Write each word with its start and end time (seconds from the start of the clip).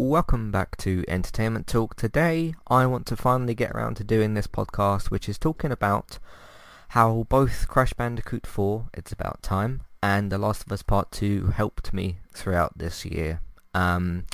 Welcome 0.00 0.50
back 0.50 0.78
to 0.78 1.04
Entertainment 1.08 1.66
Talk. 1.66 1.94
Today 1.94 2.54
I 2.66 2.86
want 2.86 3.04
to 3.08 3.16
finally 3.18 3.54
get 3.54 3.72
around 3.72 3.96
to 3.96 4.02
doing 4.02 4.32
this 4.32 4.46
podcast 4.46 5.10
which 5.10 5.28
is 5.28 5.36
talking 5.36 5.70
about 5.70 6.18
how 6.88 7.26
both 7.28 7.68
Crash 7.68 7.92
Bandicoot 7.92 8.46
4, 8.46 8.88
It's 8.94 9.12
About 9.12 9.42
Time, 9.42 9.82
and 10.02 10.32
The 10.32 10.38
Last 10.38 10.64
of 10.64 10.72
Us 10.72 10.82
Part 10.82 11.12
2 11.12 11.48
helped 11.48 11.92
me 11.92 12.20
throughout 12.32 12.78
this 12.78 13.04
year. 13.04 13.42
Um, 13.74 14.24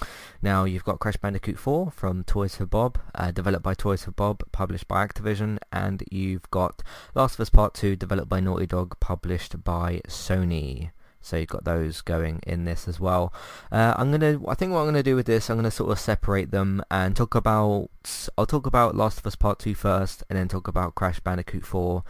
now 0.41 0.63
you've 0.63 0.85
got 0.85 1.01
Crash 1.01 1.17
Bandicoot 1.17 1.59
4 1.59 1.91
from 1.91 2.23
Toys 2.23 2.55
for 2.55 2.67
Bob, 2.67 3.01
uh, 3.17 3.33
developed 3.33 3.64
by 3.64 3.75
Toys 3.75 4.05
for 4.05 4.12
Bob, 4.12 4.45
published 4.53 4.87
by 4.87 5.05
Activision, 5.05 5.59
and 5.73 6.05
you've 6.12 6.48
got 6.53 6.80
Last 7.17 7.35
of 7.35 7.41
Us 7.41 7.51
Part 7.51 7.75
2, 7.75 7.96
developed 7.96 8.29
by 8.29 8.39
Naughty 8.39 8.67
Dog, 8.67 9.01
published 9.01 9.64
by 9.64 10.01
Sony. 10.07 10.93
So 11.27 11.36
you've 11.36 11.48
got 11.48 11.64
those 11.64 12.02
going 12.02 12.40
in 12.46 12.64
this 12.64 12.86
as 12.86 13.00
well. 13.00 13.32
Uh, 13.72 13.95
I'm 13.96 14.12
gonna, 14.12 14.40
I 14.46 14.54
think 14.54 14.72
what 14.72 14.80
I'm 14.80 14.86
gonna 14.86 15.02
do 15.02 15.16
with 15.16 15.26
this, 15.26 15.50
I'm 15.50 15.56
gonna 15.56 15.70
sort 15.70 15.90
of 15.90 15.98
separate 15.98 16.52
them 16.52 16.82
and 16.90 17.16
talk 17.16 17.34
about. 17.34 17.90
I'll 18.39 18.46
talk 18.46 18.67
about 18.67 18.94
Last 18.94 19.18
of 19.18 19.26
Us 19.26 19.34
Part 19.34 19.58
2 19.58 19.75
first, 19.75 20.22
and 20.31 20.39
then 20.39 20.46
talk 20.46 20.68
about 20.68 20.94
Crash 20.94 21.18
Bandicoot 21.20 21.67
4 21.67 22.04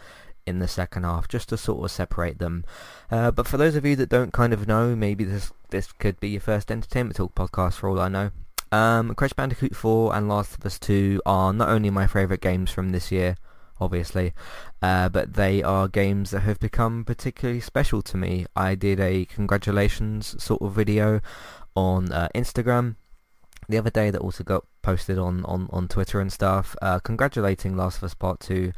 in 0.46 0.58
the 0.58 0.68
second 0.68 1.04
half, 1.04 1.28
just 1.28 1.48
to 1.48 1.56
sort 1.56 1.82
of 1.84 1.90
separate 1.90 2.38
them. 2.38 2.64
Uh, 3.10 3.30
but 3.30 3.48
for 3.48 3.56
those 3.56 3.74
of 3.74 3.86
you 3.86 3.96
that 3.96 4.10
don't 4.10 4.32
kind 4.32 4.52
of 4.52 4.68
know, 4.68 4.94
maybe 4.94 5.24
this 5.24 5.50
this 5.70 5.92
could 5.92 6.20
be 6.20 6.28
your 6.28 6.40
first 6.40 6.70
entertainment 6.70 7.16
talk 7.16 7.34
podcast 7.34 7.74
for 7.74 7.88
all 7.88 7.98
I 7.98 8.08
know. 8.08 8.30
Um, 8.70 9.14
Crash 9.14 9.32
Bandicoot 9.32 9.74
4 9.74 10.14
and 10.14 10.28
Last 10.28 10.58
of 10.58 10.66
Us 10.66 10.78
2 10.78 11.22
are 11.24 11.52
not 11.52 11.68
only 11.68 11.88
my 11.88 12.06
favourite 12.06 12.40
games 12.40 12.70
from 12.70 12.90
this 12.90 13.10
year, 13.10 13.36
obviously, 13.80 14.32
uh, 14.82 15.08
but 15.08 15.34
they 15.34 15.62
are 15.62 15.88
games 15.88 16.30
that 16.30 16.40
have 16.40 16.58
become 16.58 17.04
particularly 17.04 17.60
special 17.60 18.02
to 18.02 18.16
me. 18.16 18.46
I 18.54 18.74
did 18.74 19.00
a 19.00 19.24
congratulations 19.26 20.42
sort 20.42 20.62
of 20.62 20.72
video 20.72 21.20
on 21.74 22.12
uh, 22.12 22.28
Instagram 22.34 22.96
the 23.68 23.78
other 23.78 23.90
day 23.90 24.10
that 24.10 24.20
also 24.20 24.44
got 24.44 24.64
posted 24.82 25.18
on, 25.18 25.44
on, 25.44 25.68
on 25.70 25.88
Twitter 25.88 26.20
and 26.20 26.32
stuff, 26.32 26.76
uh, 26.82 26.98
congratulating 27.00 27.76
Last 27.76 27.98
of 27.98 28.04
Us 28.04 28.14
Part 28.14 28.40
2 28.40 28.72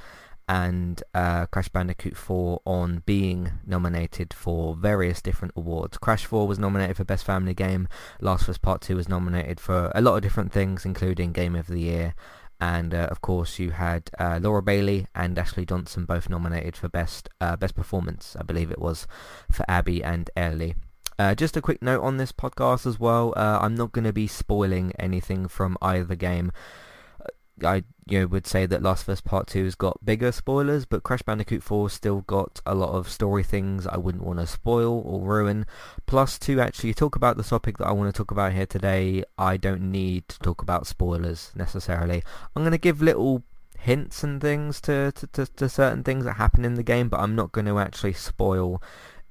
and 0.49 1.03
uh, 1.13 1.45
Crash 1.47 1.69
Bandicoot 1.69 2.17
4 2.17 2.63
on 2.65 3.03
being 3.05 3.53
nominated 3.67 4.33
for 4.33 4.75
various 4.75 5.21
different 5.21 5.53
awards. 5.55 5.99
Crash 5.99 6.25
4 6.25 6.49
was 6.49 6.59
nominated 6.59 6.97
for 6.97 7.05
Best 7.05 7.25
Family 7.27 7.53
Game, 7.53 7.87
Last 8.21 8.45
of 8.45 8.51
Us 8.51 8.59
Part 8.59 8.81
2 8.81 8.97
was 8.97 9.09
nominated 9.09 9.61
for 9.61 9.93
a 9.95 10.01
lot 10.01 10.17
of 10.17 10.23
different 10.23 10.53
things, 10.53 10.87
including 10.87 11.33
Game 11.33 11.55
of 11.55 11.67
the 11.67 11.81
Year, 11.81 12.15
and 12.61 12.93
uh, 12.93 13.09
of 13.11 13.21
course 13.21 13.59
you 13.59 13.71
had 13.71 14.11
uh, 14.19 14.39
Laura 14.43 14.63
Bailey 14.63 15.07
and 15.15 15.39
Ashley 15.39 15.65
Johnson 15.65 16.05
both 16.05 16.29
nominated 16.29 16.77
for 16.77 16.89
Best 16.89 17.29
uh, 17.41 17.57
Best 17.57 17.75
Performance, 17.75 18.37
I 18.39 18.43
believe 18.43 18.71
it 18.71 18.81
was, 18.81 19.07
for 19.51 19.65
Abby 19.69 20.03
and 20.03 20.31
Ellie. 20.37 20.75
Uh, 21.19 21.35
just 21.35 21.57
a 21.57 21.61
quick 21.61 21.83
note 21.83 22.03
on 22.03 22.17
this 22.17 22.31
podcast 22.31 22.87
as 22.87 23.01
well, 23.01 23.35
uh, 23.37 23.59
I'm 23.61 23.75
not 23.75 23.91
going 23.91 24.05
to 24.05 24.13
be 24.13 24.29
spoiling 24.29 24.93
anything 24.99 25.49
from 25.49 25.77
either 25.83 26.15
game. 26.15 26.53
I 27.65 27.85
you 28.07 28.21
know, 28.21 28.27
would 28.27 28.47
say 28.47 28.65
that 28.67 28.83
Last 28.83 29.03
of 29.03 29.11
Us 29.11 29.21
Part 29.21 29.49
2 29.49 29.65
has 29.65 29.75
got 29.75 30.05
bigger 30.05 30.33
spoilers, 30.33 30.87
but 30.87 31.03
Crash 31.03 31.23
Bandicoot 31.23 31.63
4 31.63 31.91
still 31.91 32.23
got 32.23 32.61
a 32.65 32.75
lot 32.75 32.91
of 32.91 33.09
story 33.09 33.43
things 33.43 33.87
I 33.87 33.99
wouldn't 33.99 34.25
want 34.25 34.39
to 34.39 34.47
spoil 34.47 35.03
or 35.05 35.21
ruin. 35.21 35.67
Plus, 36.07 36.39
to 36.41 36.61
actually 36.61 36.95
talk 36.95 37.17
about 37.17 37.37
the 37.37 37.43
topic 37.43 37.79
that 37.79 37.87
I 37.87 37.93
want 37.93 38.13
to 38.13 38.17
talk 38.17 38.31
about 38.31 38.53
here 38.53 38.67
today, 38.67 39.25
I 39.37 39.57
don't 39.57 39.91
need 39.91 40.29
to 40.29 40.39
talk 40.39 40.63
about 40.63 40.87
spoilers 40.87 41.53
necessarily. 41.55 42.23
I'm 42.57 42.63
going 42.63 42.73
to 42.73 42.79
give 42.79 43.03
little 43.03 43.43
hints 43.79 44.25
and 44.25 44.41
things 44.41 44.81
to, 44.83 45.13
to, 45.13 45.27
to, 45.29 45.47
to 45.47 45.69
certain 45.69 46.03
things 46.03 46.25
that 46.25 46.35
happen 46.35 46.65
in 46.65 46.75
the 46.75 46.83
game, 46.83 47.09
but 47.09 47.21
I'm 47.21 47.35
not 47.35 47.53
going 47.53 47.67
to 47.67 47.79
actually 47.79 48.15
spoil 48.15 48.83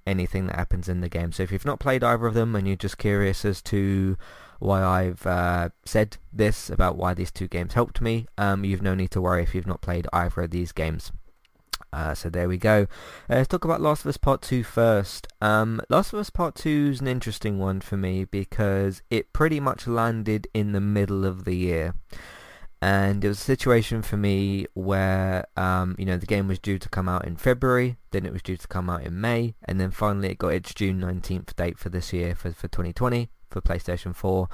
anything 0.05 0.47
that 0.47 0.55
happens 0.55 0.87
in 0.87 1.01
the 1.01 1.09
game. 1.09 1.31
So 1.31 1.43
if 1.43 1.51
you've 1.51 1.65
not 1.65 1.79
played 1.79 2.03
either 2.03 2.27
of 2.27 2.33
them 2.33 2.55
and 2.55 2.65
you're 2.67 2.77
just 2.77 2.97
curious 2.97 3.43
as 3.43 3.61
to 3.63 4.17
why 4.59 4.83
I've 4.83 5.25
uh, 5.25 5.69
said 5.85 6.17
this 6.31 6.69
about 6.69 6.97
why 6.97 7.13
these 7.13 7.31
two 7.31 7.47
games 7.47 7.73
helped 7.73 8.01
me. 8.01 8.27
Um, 8.37 8.65
you've 8.65 8.81
no 8.81 8.95
need 8.95 9.11
to 9.11 9.21
worry 9.21 9.43
if 9.43 9.53
you've 9.53 9.67
not 9.67 9.81
played 9.81 10.07
either 10.13 10.41
of 10.41 10.51
these 10.51 10.71
games. 10.71 11.11
Uh, 11.93 12.13
so 12.13 12.29
there 12.29 12.49
we 12.49 12.57
go. 12.57 12.87
Uh, 13.29 13.35
let's 13.35 13.47
talk 13.47 13.63
about 13.63 13.81
Last 13.81 14.01
of 14.01 14.09
Us 14.09 14.17
Part 14.17 14.41
2 14.41 14.63
first. 14.63 15.27
Um, 15.41 15.81
Last 15.89 16.13
of 16.13 16.19
Us 16.19 16.29
Part 16.29 16.55
2 16.55 16.89
is 16.91 17.01
an 17.01 17.07
interesting 17.07 17.59
one 17.59 17.81
for 17.81 17.97
me 17.97 18.25
because 18.25 19.01
it 19.09 19.33
pretty 19.33 19.59
much 19.59 19.87
landed 19.87 20.47
in 20.53 20.73
the 20.73 20.81
middle 20.81 21.25
of 21.25 21.45
the 21.45 21.55
year. 21.55 21.95
And 22.79 23.23
it 23.23 23.27
was 23.27 23.39
a 23.39 23.43
situation 23.43 24.03
for 24.03 24.17
me 24.17 24.67
where, 24.75 25.45
um, 25.55 25.95
you 25.97 26.05
know, 26.05 26.17
the 26.17 26.27
game 26.27 26.47
was 26.47 26.59
due 26.59 26.77
to 26.77 26.89
come 26.89 27.09
out 27.09 27.25
in 27.25 27.35
February, 27.35 27.97
then 28.11 28.25
it 28.25 28.33
was 28.33 28.43
due 28.43 28.57
to 28.57 28.67
come 28.67 28.87
out 28.87 29.01
in 29.01 29.19
May, 29.19 29.55
and 29.63 29.79
then 29.79 29.89
finally 29.89 30.29
it 30.29 30.37
got 30.37 30.49
its 30.53 30.75
June 30.75 31.01
19th 31.01 31.55
date 31.55 31.79
for 31.79 31.89
this 31.89 32.13
year, 32.13 32.35
for, 32.35 32.51
for 32.51 32.67
2020 32.67 33.31
for 33.49 33.61
PlayStation 33.61 34.15
4. 34.15 34.47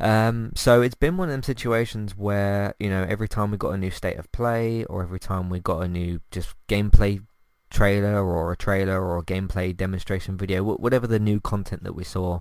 Um, 0.00 0.52
so 0.54 0.80
it's 0.80 0.94
been 0.94 1.16
one 1.16 1.28
of 1.28 1.32
them 1.32 1.42
situations 1.42 2.16
where, 2.16 2.74
you 2.78 2.88
know, 2.88 3.04
every 3.08 3.28
time 3.28 3.50
we 3.50 3.56
got 3.56 3.70
a 3.70 3.78
new 3.78 3.90
state 3.90 4.16
of 4.16 4.30
play 4.30 4.84
or 4.84 5.02
every 5.02 5.18
time 5.18 5.50
we 5.50 5.58
got 5.60 5.82
a 5.82 5.88
new 5.88 6.20
just 6.30 6.54
gameplay 6.68 7.24
trailer 7.70 8.24
or 8.24 8.52
a 8.52 8.56
trailer 8.56 9.02
or 9.02 9.18
a 9.18 9.24
gameplay 9.24 9.76
demonstration 9.76 10.36
video, 10.36 10.62
whatever 10.62 11.06
the 11.06 11.18
new 11.18 11.40
content 11.40 11.82
that 11.82 11.94
we 11.94 12.04
saw 12.04 12.40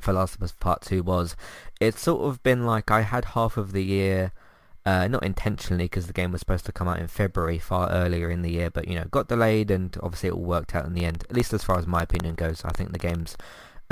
for 0.00 0.12
Last 0.12 0.34
of 0.36 0.42
Us 0.42 0.52
Part 0.52 0.82
2 0.82 1.02
was, 1.02 1.36
it's 1.80 2.00
sort 2.00 2.22
of 2.22 2.42
been 2.42 2.66
like 2.66 2.90
I 2.90 3.02
had 3.02 3.26
half 3.26 3.56
of 3.56 3.72
the 3.72 3.84
year, 3.84 4.32
uh, 4.84 5.06
not 5.06 5.24
intentionally 5.24 5.84
because 5.84 6.08
the 6.08 6.12
game 6.12 6.32
was 6.32 6.40
supposed 6.40 6.66
to 6.66 6.72
come 6.72 6.88
out 6.88 6.98
in 6.98 7.06
February 7.06 7.58
far 7.58 7.90
earlier 7.90 8.28
in 8.28 8.42
the 8.42 8.50
year, 8.50 8.70
but, 8.70 8.88
you 8.88 8.96
know, 8.96 9.04
got 9.04 9.28
delayed 9.28 9.70
and 9.70 9.96
obviously 10.02 10.30
it 10.30 10.32
all 10.32 10.42
worked 10.42 10.74
out 10.74 10.86
in 10.86 10.94
the 10.94 11.04
end, 11.04 11.24
at 11.30 11.36
least 11.36 11.52
as 11.52 11.62
far 11.62 11.78
as 11.78 11.86
my 11.86 12.02
opinion 12.02 12.34
goes. 12.34 12.64
I 12.64 12.72
think 12.72 12.90
the 12.90 12.98
game's 12.98 13.36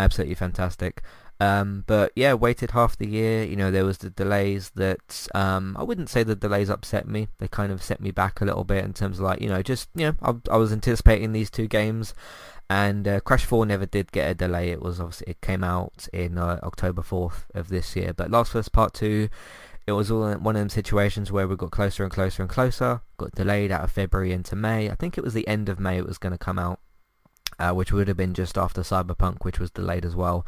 absolutely 0.04 0.34
fantastic. 0.34 1.02
Um, 1.40 1.84
but 1.86 2.12
yeah, 2.14 2.34
waited 2.34 2.72
half 2.72 2.98
the 2.98 3.08
year. 3.08 3.44
You 3.44 3.56
know, 3.56 3.70
there 3.70 3.84
was 3.84 3.98
the 3.98 4.10
delays 4.10 4.70
that 4.74 5.26
um, 5.34 5.74
I 5.78 5.82
wouldn't 5.82 6.10
say 6.10 6.22
the 6.22 6.36
delays 6.36 6.68
upset 6.68 7.08
me. 7.08 7.28
They 7.38 7.48
kind 7.48 7.72
of 7.72 7.82
set 7.82 8.00
me 8.00 8.10
back 8.10 8.40
a 8.40 8.44
little 8.44 8.64
bit 8.64 8.84
in 8.84 8.92
terms 8.92 9.18
of 9.18 9.24
like, 9.24 9.40
you 9.40 9.48
know, 9.48 9.62
just 9.62 9.88
you 9.94 10.06
know, 10.06 10.14
I, 10.22 10.54
I 10.54 10.56
was 10.58 10.70
anticipating 10.70 11.32
these 11.32 11.50
two 11.50 11.66
games, 11.66 12.14
and 12.68 13.08
uh, 13.08 13.20
Crash 13.20 13.46
4 13.46 13.64
never 13.64 13.86
did 13.86 14.12
get 14.12 14.30
a 14.30 14.34
delay. 14.34 14.70
It 14.70 14.82
was 14.82 15.00
obviously 15.00 15.30
it 15.30 15.40
came 15.40 15.64
out 15.64 16.08
in 16.12 16.36
uh, 16.36 16.60
October 16.62 17.00
4th 17.00 17.44
of 17.54 17.68
this 17.68 17.96
year. 17.96 18.12
But 18.12 18.30
Last 18.30 18.54
Us 18.54 18.68
Part 18.68 18.92
2, 18.92 19.30
it 19.86 19.92
was 19.92 20.10
all 20.10 20.30
one 20.34 20.56
of 20.56 20.60
them 20.60 20.68
situations 20.68 21.32
where 21.32 21.48
we 21.48 21.56
got 21.56 21.70
closer 21.70 22.04
and 22.04 22.12
closer 22.12 22.42
and 22.42 22.50
closer. 22.50 23.00
Got 23.16 23.32
delayed 23.32 23.72
out 23.72 23.82
of 23.82 23.90
February 23.90 24.32
into 24.32 24.54
May. 24.54 24.90
I 24.90 24.94
think 24.94 25.16
it 25.16 25.24
was 25.24 25.32
the 25.32 25.48
end 25.48 25.70
of 25.70 25.80
May 25.80 25.96
it 25.96 26.06
was 26.06 26.18
going 26.18 26.32
to 26.32 26.38
come 26.38 26.58
out 26.58 26.80
uh, 27.60 27.72
which 27.72 27.92
would 27.92 28.08
have 28.08 28.16
been 28.16 28.34
just 28.34 28.58
after 28.58 28.80
Cyberpunk, 28.82 29.44
which 29.44 29.60
was 29.60 29.70
delayed 29.70 30.04
as 30.04 30.16
well, 30.16 30.46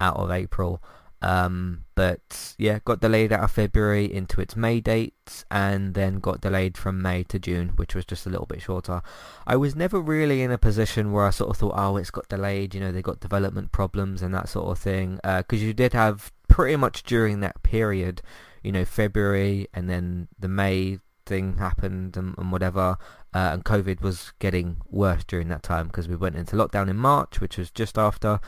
out 0.00 0.16
of 0.16 0.30
April. 0.30 0.82
Um, 1.22 1.84
but 1.94 2.54
yeah, 2.58 2.80
got 2.84 3.00
delayed 3.00 3.32
out 3.32 3.44
of 3.44 3.50
February 3.50 4.12
into 4.12 4.42
its 4.42 4.56
May 4.56 4.80
date, 4.80 5.44
and 5.50 5.94
then 5.94 6.20
got 6.20 6.42
delayed 6.42 6.76
from 6.76 7.00
May 7.00 7.22
to 7.24 7.38
June, 7.38 7.70
which 7.76 7.94
was 7.94 8.04
just 8.04 8.26
a 8.26 8.30
little 8.30 8.46
bit 8.46 8.60
shorter. 8.60 9.00
I 9.46 9.56
was 9.56 9.74
never 9.74 10.00
really 10.00 10.42
in 10.42 10.50
a 10.50 10.58
position 10.58 11.12
where 11.12 11.24
I 11.24 11.30
sort 11.30 11.50
of 11.50 11.56
thought, 11.56 11.74
oh, 11.76 11.96
it's 11.96 12.10
got 12.10 12.28
delayed, 12.28 12.74
you 12.74 12.80
know, 12.80 12.92
they 12.92 13.00
got 13.00 13.20
development 13.20 13.72
problems 13.72 14.20
and 14.20 14.34
that 14.34 14.50
sort 14.50 14.68
of 14.68 14.78
thing, 14.78 15.16
because 15.22 15.62
uh, 15.62 15.66
you 15.66 15.72
did 15.72 15.94
have 15.94 16.30
pretty 16.48 16.76
much 16.76 17.04
during 17.04 17.40
that 17.40 17.62
period, 17.62 18.20
you 18.62 18.72
know, 18.72 18.84
February 18.84 19.66
and 19.72 19.88
then 19.88 20.28
the 20.38 20.48
May 20.48 20.98
thing 21.26 21.56
happened 21.58 22.16
and, 22.16 22.34
and 22.38 22.52
whatever, 22.52 22.96
uh, 23.34 23.50
and 23.52 23.64
COVID 23.64 24.00
was 24.00 24.32
getting 24.38 24.76
worse 24.88 25.24
during 25.24 25.48
that 25.48 25.62
time 25.62 25.88
because 25.88 26.08
we 26.08 26.16
went 26.16 26.36
into 26.36 26.56
lockdown 26.56 26.88
in 26.88 26.96
March, 26.96 27.40
which 27.40 27.58
was 27.58 27.70
just 27.70 27.98
after 27.98 28.40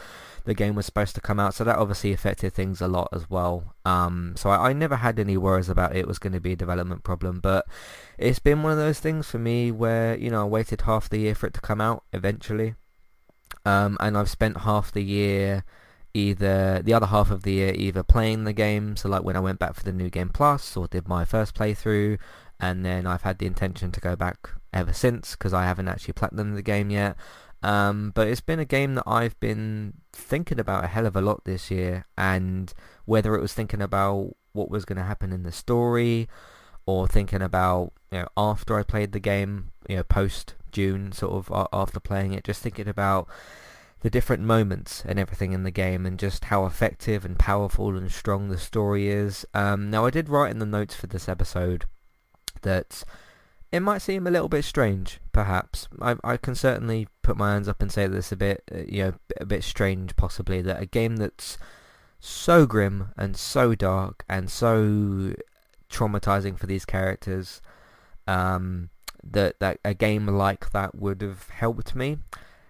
the 0.44 0.54
game 0.54 0.74
was 0.74 0.86
supposed 0.86 1.14
to 1.16 1.20
come 1.20 1.40
out. 1.40 1.54
So 1.54 1.64
that 1.64 1.78
obviously 1.78 2.12
affected 2.12 2.52
things 2.52 2.80
a 2.80 2.88
lot 2.88 3.08
as 3.12 3.28
well. 3.28 3.74
Um, 3.84 4.34
so 4.36 4.50
I, 4.50 4.70
I, 4.70 4.72
never 4.72 4.96
had 4.96 5.18
any 5.18 5.36
worries 5.36 5.68
about 5.68 5.96
it 5.96 6.06
was 6.06 6.18
going 6.18 6.32
to 6.34 6.40
be 6.40 6.52
a 6.52 6.56
development 6.56 7.02
problem, 7.02 7.40
but 7.40 7.66
it's 8.18 8.38
been 8.38 8.62
one 8.62 8.72
of 8.72 8.78
those 8.78 9.00
things 9.00 9.28
for 9.28 9.38
me 9.38 9.70
where 9.70 10.16
you 10.16 10.30
know 10.30 10.42
I 10.42 10.44
waited 10.44 10.82
half 10.82 11.08
the 11.08 11.18
year 11.18 11.34
for 11.34 11.46
it 11.46 11.54
to 11.54 11.60
come 11.60 11.80
out 11.80 12.04
eventually, 12.12 12.74
um, 13.64 13.96
and 14.00 14.16
I've 14.16 14.30
spent 14.30 14.58
half 14.58 14.92
the 14.92 15.02
year 15.02 15.64
either 16.16 16.80
the 16.82 16.94
other 16.94 17.06
half 17.06 17.30
of 17.30 17.42
the 17.42 17.52
year 17.52 17.74
either 17.74 18.02
playing 18.02 18.44
the 18.44 18.52
game 18.52 18.96
so 18.96 19.06
like 19.06 19.22
when 19.22 19.36
I 19.36 19.40
went 19.40 19.58
back 19.58 19.74
for 19.74 19.82
the 19.82 19.92
new 19.92 20.08
game 20.08 20.30
plus 20.30 20.74
or 20.74 20.88
did 20.88 21.06
my 21.06 21.26
first 21.26 21.54
playthrough 21.54 22.18
and 22.60 22.84
then 22.84 23.06
I've 23.06 23.22
had 23.22 23.38
the 23.38 23.46
intention 23.46 23.92
to 23.92 24.00
go 24.00 24.16
back 24.16 24.50
ever 24.72 24.92
since 24.92 25.32
because 25.32 25.52
I 25.52 25.64
haven't 25.64 25.88
actually 25.88 26.14
platinumed 26.14 26.54
the 26.54 26.62
game 26.62 26.90
yet. 26.90 27.16
Um, 27.62 28.12
but 28.14 28.28
it's 28.28 28.40
been 28.40 28.60
a 28.60 28.64
game 28.64 28.94
that 28.94 29.04
I've 29.06 29.38
been 29.40 29.94
thinking 30.12 30.60
about 30.60 30.84
a 30.84 30.88
hell 30.88 31.06
of 31.06 31.16
a 31.16 31.20
lot 31.20 31.44
this 31.44 31.70
year, 31.70 32.04
and 32.16 32.72
whether 33.06 33.34
it 33.34 33.40
was 33.40 33.54
thinking 33.54 33.82
about 33.82 34.36
what 34.52 34.70
was 34.70 34.84
going 34.84 34.98
to 34.98 35.04
happen 35.04 35.32
in 35.32 35.42
the 35.42 35.52
story, 35.52 36.28
or 36.84 37.08
thinking 37.08 37.42
about 37.42 37.92
you 38.12 38.18
know 38.18 38.28
after 38.36 38.78
I 38.78 38.82
played 38.82 39.12
the 39.12 39.20
game, 39.20 39.70
you 39.88 39.96
know 39.96 40.04
post 40.04 40.54
June, 40.70 41.12
sort 41.12 41.32
of 41.50 41.68
after 41.72 41.98
playing 41.98 42.34
it, 42.34 42.44
just 42.44 42.62
thinking 42.62 42.88
about 42.88 43.28
the 44.00 44.10
different 44.10 44.42
moments 44.42 45.02
and 45.06 45.18
everything 45.18 45.52
in 45.52 45.64
the 45.64 45.70
game 45.70 46.04
and 46.06 46.18
just 46.18 46.44
how 46.44 46.66
effective 46.66 47.24
and 47.24 47.38
powerful 47.38 47.96
and 47.96 48.12
strong 48.12 48.48
the 48.48 48.58
story 48.58 49.08
is. 49.08 49.46
Um, 49.54 49.90
now 49.90 50.04
I 50.04 50.10
did 50.10 50.28
write 50.28 50.50
in 50.50 50.58
the 50.58 50.66
notes 50.66 50.94
for 50.94 51.06
this 51.06 51.28
episode 51.28 51.86
that 52.66 53.04
it 53.72 53.80
might 53.80 53.98
seem 53.98 54.26
a 54.26 54.30
little 54.30 54.48
bit 54.48 54.64
strange, 54.64 55.20
perhaps. 55.32 55.88
I, 56.00 56.16
I 56.22 56.36
can 56.36 56.54
certainly 56.54 57.08
put 57.22 57.36
my 57.36 57.52
hands 57.52 57.68
up 57.68 57.82
and 57.82 57.90
say 57.90 58.06
that 58.06 58.16
it's 58.16 58.32
a 58.32 58.36
bit, 58.36 58.62
uh, 58.72 58.78
you 58.86 59.02
know, 59.02 59.14
a 59.40 59.46
bit 59.46 59.64
strange, 59.64 60.16
possibly, 60.16 60.62
that 60.62 60.80
a 60.80 60.86
game 60.86 61.16
that's 61.16 61.58
so 62.20 62.66
grim 62.66 63.10
and 63.16 63.36
so 63.36 63.74
dark 63.74 64.24
and 64.28 64.50
so 64.50 65.34
traumatizing 65.90 66.58
for 66.58 66.66
these 66.66 66.84
characters 66.84 67.60
um, 68.26 68.90
that, 69.22 69.58
that 69.60 69.78
a 69.84 69.94
game 69.94 70.26
like 70.26 70.70
that 70.70 70.94
would 70.94 71.22
have 71.22 71.48
helped 71.48 71.94
me. 71.94 72.18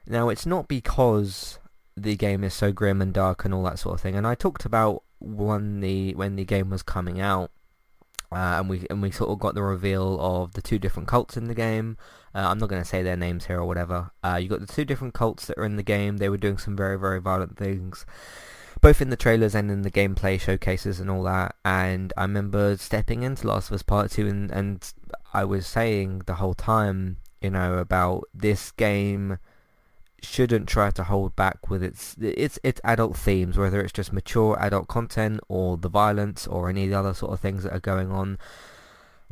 Now, 0.06 0.28
it's 0.28 0.46
not 0.46 0.68
because 0.68 1.58
the 1.96 2.16
game 2.16 2.44
is 2.44 2.54
so 2.54 2.72
grim 2.72 3.00
and 3.00 3.12
dark 3.12 3.44
and 3.44 3.54
all 3.54 3.64
that 3.64 3.78
sort 3.78 3.94
of 3.94 4.00
thing. 4.00 4.14
And 4.14 4.26
I 4.26 4.34
talked 4.34 4.64
about 4.64 5.02
when 5.18 5.80
the 5.80 6.14
when 6.14 6.36
the 6.36 6.44
game 6.44 6.70
was 6.70 6.82
coming 6.82 7.20
out, 7.20 7.50
uh, 8.32 8.58
and 8.58 8.68
we 8.68 8.86
and 8.90 9.02
we 9.02 9.10
sort 9.10 9.30
of 9.30 9.38
got 9.38 9.54
the 9.54 9.62
reveal 9.62 10.18
of 10.20 10.52
the 10.54 10.62
two 10.62 10.78
different 10.78 11.08
cults 11.08 11.36
in 11.36 11.46
the 11.46 11.54
game. 11.54 11.96
Uh, 12.34 12.46
I'm 12.48 12.58
not 12.58 12.68
going 12.68 12.82
to 12.82 12.88
say 12.88 13.02
their 13.02 13.16
names 13.16 13.46
here 13.46 13.58
or 13.58 13.66
whatever. 13.66 14.10
Uh, 14.22 14.38
you 14.40 14.48
got 14.48 14.60
the 14.60 14.72
two 14.72 14.84
different 14.84 15.14
cults 15.14 15.46
that 15.46 15.58
are 15.58 15.64
in 15.64 15.76
the 15.76 15.82
game. 15.82 16.18
They 16.18 16.28
were 16.28 16.36
doing 16.36 16.58
some 16.58 16.76
very 16.76 16.98
very 16.98 17.20
violent 17.20 17.56
things, 17.56 18.04
both 18.80 19.00
in 19.00 19.10
the 19.10 19.16
trailers 19.16 19.54
and 19.54 19.70
in 19.70 19.82
the 19.82 19.90
gameplay 19.90 20.40
showcases 20.40 21.00
and 21.00 21.10
all 21.10 21.22
that. 21.22 21.54
And 21.64 22.12
I 22.16 22.22
remember 22.22 22.76
stepping 22.76 23.22
into 23.22 23.46
Last 23.46 23.70
of 23.70 23.74
Us 23.74 23.82
Part 23.82 24.10
Two, 24.10 24.26
and 24.26 24.50
and 24.50 24.92
I 25.32 25.44
was 25.44 25.66
saying 25.66 26.22
the 26.26 26.34
whole 26.34 26.54
time, 26.54 27.18
you 27.40 27.50
know, 27.50 27.78
about 27.78 28.24
this 28.34 28.70
game 28.72 29.38
shouldn't 30.26 30.68
try 30.68 30.90
to 30.90 31.04
hold 31.04 31.36
back 31.36 31.70
with 31.70 31.82
its 31.82 32.16
its 32.20 32.58
its 32.62 32.80
adult 32.84 33.16
themes, 33.16 33.56
whether 33.56 33.80
it's 33.80 33.92
just 33.92 34.12
mature 34.12 34.56
adult 34.60 34.88
content 34.88 35.40
or 35.48 35.76
the 35.76 35.88
violence 35.88 36.46
or 36.46 36.68
any 36.68 36.92
other 36.92 37.14
sort 37.14 37.32
of 37.32 37.40
things 37.40 37.62
that 37.62 37.72
are 37.72 37.80
going 37.80 38.10
on. 38.10 38.38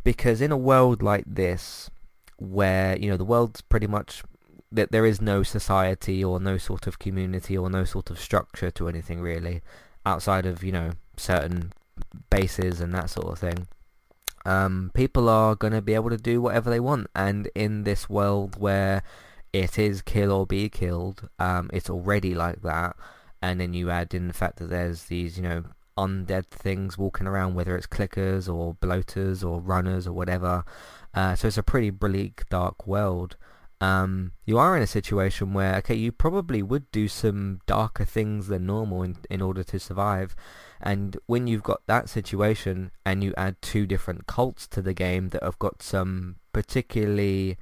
Because 0.02 0.40
in 0.40 0.52
a 0.52 0.56
world 0.56 1.02
like 1.02 1.24
this, 1.26 1.90
where 2.38 2.96
you 2.98 3.10
know 3.10 3.16
the 3.16 3.24
world's 3.24 3.60
pretty 3.60 3.86
much 3.86 4.22
that 4.70 4.90
there 4.90 5.06
is 5.06 5.20
no 5.20 5.42
society 5.42 6.24
or 6.24 6.40
no 6.40 6.58
sort 6.58 6.86
of 6.86 6.98
community 6.98 7.56
or 7.56 7.70
no 7.70 7.84
sort 7.84 8.10
of 8.10 8.18
structure 8.18 8.70
to 8.70 8.88
anything 8.88 9.20
really, 9.20 9.62
outside 10.06 10.46
of 10.46 10.62
you 10.62 10.72
know 10.72 10.92
certain 11.16 11.72
bases 12.30 12.80
and 12.80 12.94
that 12.94 13.10
sort 13.10 13.26
of 13.26 13.38
thing. 13.38 13.66
Um, 14.46 14.90
people 14.94 15.28
are 15.28 15.54
going 15.54 15.72
to 15.72 15.80
be 15.80 15.94
able 15.94 16.10
to 16.10 16.18
do 16.18 16.40
whatever 16.40 16.70
they 16.70 16.80
want, 16.80 17.08
and 17.14 17.48
in 17.54 17.84
this 17.84 18.08
world 18.08 18.60
where 18.60 19.02
it 19.54 19.78
is 19.78 20.02
kill 20.02 20.32
or 20.32 20.46
be 20.46 20.68
killed. 20.68 21.28
Um, 21.38 21.70
it's 21.72 21.88
already 21.88 22.34
like 22.34 22.62
that, 22.62 22.96
and 23.40 23.60
then 23.60 23.72
you 23.72 23.88
add 23.88 24.12
in 24.12 24.26
the 24.26 24.34
fact 24.34 24.58
that 24.58 24.68
there's 24.68 25.04
these, 25.04 25.36
you 25.36 25.44
know, 25.44 25.64
undead 25.96 26.46
things 26.46 26.98
walking 26.98 27.28
around, 27.28 27.54
whether 27.54 27.76
it's 27.76 27.86
clickers 27.86 28.52
or 28.52 28.74
bloaters 28.74 29.44
or 29.44 29.60
runners 29.60 30.08
or 30.08 30.12
whatever. 30.12 30.64
Uh, 31.14 31.36
so 31.36 31.46
it's 31.46 31.56
a 31.56 31.62
pretty 31.62 31.90
bleak, 31.90 32.42
dark 32.50 32.84
world. 32.84 33.36
Um, 33.80 34.32
you 34.44 34.58
are 34.58 34.76
in 34.76 34.82
a 34.82 34.88
situation 34.88 35.52
where, 35.52 35.76
okay, 35.76 35.94
you 35.94 36.10
probably 36.10 36.60
would 36.60 36.90
do 36.90 37.06
some 37.06 37.60
darker 37.66 38.04
things 38.04 38.48
than 38.48 38.66
normal 38.66 39.04
in, 39.04 39.18
in 39.30 39.40
order 39.40 39.62
to 39.62 39.78
survive. 39.78 40.34
And 40.80 41.16
when 41.26 41.46
you've 41.46 41.62
got 41.62 41.82
that 41.86 42.08
situation 42.08 42.90
and 43.06 43.22
you 43.22 43.32
add 43.36 43.62
two 43.62 43.86
different 43.86 44.26
cults 44.26 44.66
to 44.68 44.82
the 44.82 44.94
game 44.94 45.28
that 45.28 45.44
have 45.44 45.60
got 45.60 45.80
some 45.80 46.36
particularly 46.52 47.56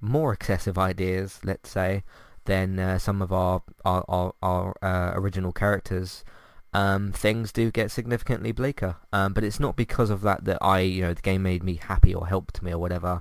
more 0.00 0.32
excessive 0.32 0.78
ideas, 0.78 1.40
let's 1.44 1.70
say, 1.70 2.02
than 2.44 2.78
uh, 2.78 2.98
some 2.98 3.22
of 3.22 3.32
our 3.32 3.62
our 3.84 4.04
our, 4.08 4.34
our 4.42 4.74
uh, 4.82 5.12
original 5.14 5.52
characters, 5.52 6.24
um, 6.72 7.12
things 7.12 7.52
do 7.52 7.70
get 7.70 7.90
significantly 7.90 8.52
bleaker. 8.52 8.96
Um, 9.12 9.32
but 9.32 9.44
it's 9.44 9.60
not 9.60 9.76
because 9.76 10.10
of 10.10 10.22
that 10.22 10.44
that 10.44 10.58
I, 10.60 10.80
you 10.80 11.02
know, 11.02 11.14
the 11.14 11.22
game 11.22 11.42
made 11.42 11.62
me 11.62 11.76
happy 11.76 12.14
or 12.14 12.26
helped 12.26 12.62
me 12.62 12.72
or 12.72 12.78
whatever. 12.78 13.20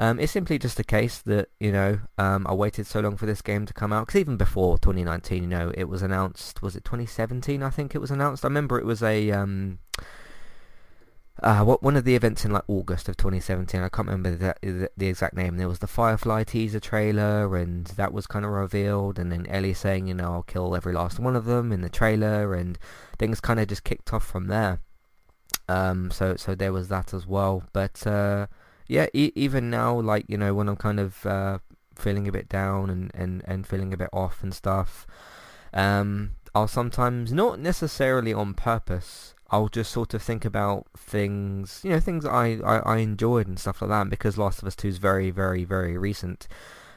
Um, 0.00 0.20
it's 0.20 0.32
simply 0.32 0.60
just 0.60 0.78
a 0.78 0.84
case 0.84 1.18
that 1.22 1.48
you 1.58 1.72
know 1.72 1.98
um, 2.18 2.46
I 2.46 2.54
waited 2.54 2.86
so 2.86 3.00
long 3.00 3.16
for 3.16 3.26
this 3.26 3.42
game 3.42 3.66
to 3.66 3.72
come 3.74 3.92
out 3.92 4.06
because 4.06 4.20
even 4.20 4.36
before 4.36 4.78
2019, 4.78 5.42
you 5.42 5.48
know, 5.48 5.72
it 5.74 5.84
was 5.84 6.02
announced. 6.02 6.62
Was 6.62 6.76
it 6.76 6.84
2017? 6.84 7.62
I 7.62 7.70
think 7.70 7.94
it 7.94 7.98
was 7.98 8.10
announced. 8.10 8.44
I 8.44 8.48
remember 8.48 8.78
it 8.78 8.86
was 8.86 9.02
a 9.02 9.30
um, 9.32 9.80
uh, 11.42 11.62
what 11.62 11.82
one 11.82 11.96
of 11.96 12.04
the 12.04 12.16
events 12.16 12.44
in 12.44 12.50
like 12.50 12.64
August 12.66 13.08
of 13.08 13.16
2017, 13.16 13.80
I 13.80 13.88
can't 13.88 14.08
remember 14.08 14.54
the, 14.60 14.90
the, 14.96 15.06
exact 15.06 15.34
name. 15.34 15.56
There 15.56 15.68
was 15.68 15.78
the 15.78 15.86
Firefly 15.86 16.44
teaser 16.44 16.80
trailer, 16.80 17.56
and 17.56 17.86
that 17.86 18.12
was 18.12 18.26
kind 18.26 18.44
of 18.44 18.50
revealed. 18.50 19.18
And 19.18 19.30
then 19.30 19.46
Ellie 19.46 19.74
saying, 19.74 20.08
you 20.08 20.14
know, 20.14 20.32
I'll 20.32 20.42
kill 20.42 20.74
every 20.74 20.92
last 20.92 21.20
one 21.20 21.36
of 21.36 21.44
them 21.44 21.70
in 21.70 21.80
the 21.80 21.88
trailer, 21.88 22.54
and 22.54 22.76
things 23.18 23.40
kind 23.40 23.60
of 23.60 23.68
just 23.68 23.84
kicked 23.84 24.12
off 24.12 24.26
from 24.26 24.48
there. 24.48 24.80
Um, 25.68 26.10
so 26.10 26.34
so 26.36 26.54
there 26.54 26.72
was 26.72 26.88
that 26.88 27.14
as 27.14 27.26
well. 27.26 27.62
But 27.72 28.04
uh, 28.06 28.48
yeah, 28.88 29.06
e- 29.12 29.32
even 29.36 29.70
now, 29.70 30.00
like 30.00 30.24
you 30.28 30.38
know, 30.38 30.54
when 30.54 30.68
I'm 30.68 30.76
kind 30.76 30.98
of 30.98 31.24
uh, 31.24 31.58
feeling 31.94 32.26
a 32.26 32.32
bit 32.32 32.48
down 32.48 32.90
and, 32.90 33.10
and, 33.14 33.42
and 33.46 33.66
feeling 33.66 33.92
a 33.92 33.96
bit 33.96 34.10
off 34.12 34.42
and 34.42 34.52
stuff, 34.52 35.06
um, 35.72 36.32
I'll 36.54 36.68
sometimes 36.68 37.32
not 37.32 37.60
necessarily 37.60 38.32
on 38.32 38.54
purpose 38.54 39.34
I'll 39.50 39.68
just 39.68 39.90
sort 39.90 40.12
of 40.12 40.22
think 40.22 40.44
about 40.44 40.86
things, 40.96 41.80
you 41.82 41.90
know, 41.90 42.00
things 42.00 42.26
I, 42.26 42.58
I, 42.64 42.78
I 42.80 42.96
enjoyed 42.98 43.46
and 43.46 43.58
stuff 43.58 43.80
like 43.80 43.88
that. 43.88 44.02
And 44.02 44.10
because 44.10 44.36
Last 44.36 44.60
of 44.60 44.68
Us 44.68 44.76
2 44.76 44.88
is 44.88 44.98
very, 44.98 45.30
very, 45.30 45.64
very 45.64 45.96
recent, 45.96 46.46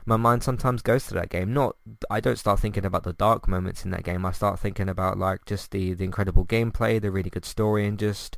my 0.06 0.18
mind 0.18 0.44
sometimes 0.44 0.82
goes 0.82 1.08
to 1.08 1.14
that 1.14 1.30
game. 1.30 1.54
Not, 1.54 1.78
I 2.10 2.20
don't 2.20 2.38
start 2.38 2.60
thinking 2.60 2.86
about 2.86 3.04
the 3.04 3.14
dark 3.14 3.48
moments 3.48 3.86
in 3.86 3.92
that 3.92 4.04
game. 4.04 4.26
I 4.26 4.34
start 4.34 4.60
thinking 4.60 4.90
about 4.90 5.18
like 5.18 5.46
just 5.46 5.72
the, 5.72 5.94
the 5.94 6.04
incredible 6.04 6.46
gameplay, 6.46 7.02
the 7.02 7.12
really 7.12 7.30
good 7.30 7.46
story, 7.46 7.88
and 7.88 7.98
just 7.98 8.38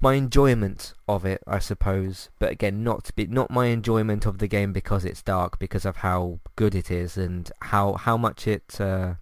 my 0.00 0.14
enjoyment 0.14 0.94
of 1.08 1.24
it, 1.24 1.42
I 1.46 1.58
suppose. 1.58 2.30
But 2.38 2.52
again, 2.52 2.84
not 2.84 3.10
be, 3.16 3.26
not 3.26 3.50
my 3.50 3.66
enjoyment 3.66 4.24
of 4.24 4.38
the 4.38 4.48
game 4.48 4.72
because 4.72 5.04
it's 5.04 5.22
dark, 5.22 5.58
because 5.58 5.84
of 5.84 5.98
how 5.98 6.38
good 6.54 6.76
it 6.76 6.92
is 6.92 7.16
and 7.16 7.50
how 7.60 7.94
how 7.94 8.16
much 8.16 8.46
it 8.46 8.80
uh, 8.80 9.14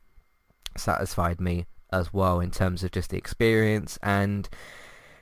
satisfied 0.77 1.41
me 1.41 1.67
as 1.93 2.13
well 2.13 2.41
in 2.41 2.51
terms 2.51 2.83
of 2.83 2.91
just 2.91 3.11
the 3.11 3.19
experience. 3.19 3.99
And 4.03 4.49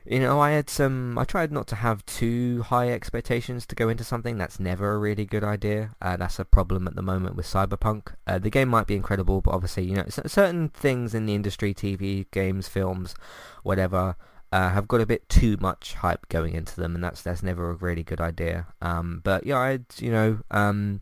you 0.05 0.21
know 0.21 0.41
I 0.41 0.53
had 0.53 0.71
some 0.71 1.19
I 1.19 1.25
tried 1.25 1.53
not 1.53 1.67
to 1.69 1.77
have 1.77 2.05
too 2.07 2.63
high 2.63 2.91
expectations 2.91 3.67
to 3.67 3.75
go 3.75 3.89
into 3.89 4.05
something. 4.05 4.39
That's 4.39 4.59
never 4.59 4.95
a 4.95 4.99
really 4.99 5.27
good 5.27 5.45
idea. 5.45 5.91
Uh, 6.01 6.17
that's 6.17 6.39
a 6.39 6.45
problem 6.45 6.87
at 6.87 6.95
the 6.95 7.03
moment 7.03 7.37
with 7.37 7.47
Cyberpunk. 7.47 8.15
Uh, 8.27 8.39
the 8.39 8.51
game 8.51 8.69
might 8.69 8.87
be 8.87 8.97
incredible 8.97 9.41
but 9.41 9.53
obviously 9.53 9.85
you 9.85 9.97
know 9.97 10.07
certain 10.09 10.71
things 10.71 11.15
in 11.15 11.27
the 11.27 11.35
industry 11.35 11.75
TV 11.75 12.27
games 12.31 12.69
films 12.69 13.15
whatever 13.63 14.17
uh, 14.51 14.71
have 14.71 14.89
got 14.89 15.01
a 15.01 15.07
bit 15.07 15.29
too 15.29 15.59
much 15.61 15.95
hype 15.95 16.27
going 16.29 16.55
into 16.55 16.75
them 16.77 16.95
and 16.95 17.05
that's 17.05 17.21
that's 17.21 17.43
never 17.43 17.71
a 17.71 17.75
really 17.75 18.03
good 18.03 18.21
idea. 18.21 18.67
Um, 18.81 19.21
but 19.23 19.45
yeah 19.45 19.59
I 19.59 19.81
you 19.99 20.11
know 20.11 20.39
um, 20.51 21.01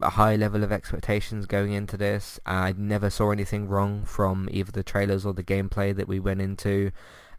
a 0.00 0.10
high 0.10 0.36
level 0.36 0.64
of 0.64 0.72
expectations 0.72 1.46
going 1.46 1.72
into 1.72 1.96
this. 1.96 2.40
I 2.44 2.74
never 2.76 3.10
saw 3.10 3.30
anything 3.30 3.68
wrong 3.68 4.04
from 4.04 4.48
either 4.50 4.72
the 4.72 4.82
trailers 4.82 5.24
or 5.24 5.32
the 5.32 5.44
gameplay 5.44 5.94
that 5.94 6.08
we 6.08 6.20
went 6.20 6.40
into. 6.40 6.90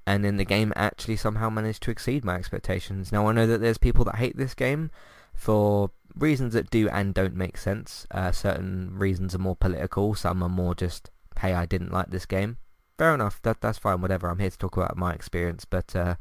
And 0.08 0.24
then 0.24 0.38
the 0.38 0.46
game 0.46 0.72
actually 0.76 1.16
somehow 1.16 1.50
managed 1.50 1.84
to 1.84 1.92
exceed 1.92 2.24
my 2.24 2.36
expectations. 2.36 3.12
Now 3.12 3.28
I 3.28 3.34
know 3.34 3.48
that 3.48 3.60
there's 3.60 3.78
people 3.78 4.06
that 4.06 4.16
hate 4.16 4.38
this 4.38 4.54
game 4.54 4.92
for 5.34 5.92
reasons 6.16 6.54
that 6.54 6.70
do 6.70 6.88
and 6.90 7.14
don't 7.14 7.36
make 7.36 7.58
sense. 7.58 8.06
Uh, 8.12 8.32
certain 8.32 8.98
reasons 8.98 9.36
are 9.36 9.40
more 9.40 9.56
political, 9.56 10.16
some 10.16 10.42
are 10.44 10.50
more 10.50 10.76
just, 10.76 11.10
hey, 11.40 11.54
I 11.54 11.66
didn't 11.66 11.92
like 11.92 12.12
this 12.12 12.26
game. 12.26 12.58
Fair 12.98 13.14
enough, 13.14 13.42
that 13.42 13.60
that's 13.60 13.78
fine, 13.78 14.00
whatever. 14.00 14.30
I'm 14.30 14.40
here 14.40 14.50
to 14.50 14.58
talk 14.58 14.78
about 14.78 14.96
my 14.96 15.14
experience, 15.14 15.66
but 15.66 15.94
uh, 15.96 16.16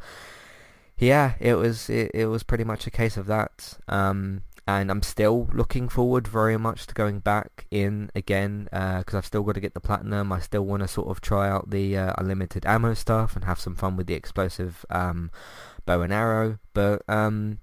yeah, 0.98 1.34
it 1.38 1.54
was 1.54 1.88
it, 1.88 2.10
it 2.12 2.26
was 2.26 2.42
pretty 2.42 2.64
much 2.64 2.86
a 2.86 2.90
case 2.90 3.16
of 3.16 3.26
that. 3.26 3.78
Um, 3.86 4.42
and 4.66 4.90
I'm 4.90 5.02
still 5.02 5.48
looking 5.52 5.88
forward 5.88 6.26
very 6.26 6.56
much 6.56 6.86
to 6.86 6.94
going 6.94 7.20
back 7.20 7.66
in 7.70 8.10
again 8.14 8.64
because 8.64 9.14
uh, 9.14 9.18
I've 9.18 9.26
still 9.26 9.42
got 9.42 9.54
to 9.54 9.60
get 9.60 9.74
the 9.74 9.80
platinum. 9.80 10.32
I 10.32 10.40
still 10.40 10.64
want 10.64 10.82
to 10.82 10.88
sort 10.88 11.08
of 11.08 11.20
try 11.20 11.50
out 11.50 11.70
the 11.70 11.98
uh, 11.98 12.14
unlimited 12.16 12.64
ammo 12.64 12.94
stuff 12.94 13.36
and 13.36 13.44
have 13.44 13.60
some 13.60 13.76
fun 13.76 13.96
with 13.96 14.06
the 14.06 14.14
explosive 14.14 14.86
um, 14.88 15.30
bow 15.84 16.00
and 16.00 16.12
arrow. 16.12 16.58
But 16.72 17.02
um, 17.08 17.58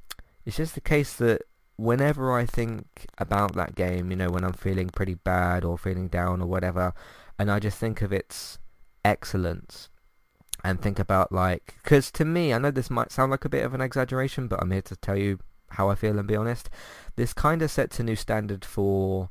it's 0.46 0.58
just 0.58 0.76
the 0.76 0.82
case 0.82 1.16
that 1.16 1.42
whenever 1.76 2.38
I 2.38 2.46
think 2.46 3.08
about 3.18 3.56
that 3.56 3.74
game, 3.74 4.12
you 4.12 4.18
know, 4.18 4.30
when 4.30 4.44
I'm 4.44 4.54
feeling 4.54 4.90
pretty 4.90 5.16
bad 5.16 5.66
or 5.66 5.80
feeling 5.80 6.08
down 6.08 6.40
or 6.40 6.48
whatever, 6.48 6.94
and 7.40 7.52
I 7.52 7.58
just 7.58 7.80
think 7.80 8.04
of 8.04 8.14
its 8.14 8.60
excellence 9.04 9.90
and 10.64 10.80
think 10.80 11.00
about 11.00 11.32
like, 11.32 11.78
because 11.82 12.12
to 12.12 12.26
me, 12.26 12.54
I 12.54 12.60
know 12.60 12.70
this 12.70 12.92
might 12.92 13.12
sound 13.12 13.32
like 13.32 13.46
a 13.46 13.50
bit 13.50 13.66
of 13.66 13.74
an 13.74 13.82
exaggeration, 13.82 14.48
but 14.48 14.62
I'm 14.62 14.70
here 14.70 14.84
to 14.84 14.96
tell 14.96 15.18
you 15.18 15.40
how 15.72 15.90
I 15.90 15.96
feel 15.96 16.18
and 16.18 16.28
be 16.28 16.36
honest. 16.36 16.70
This 17.16 17.34
kind 17.34 17.62
of 17.62 17.72
sets 17.72 18.00
a 18.00 18.04
new 18.04 18.16
standard 18.16 18.64
for, 18.64 19.30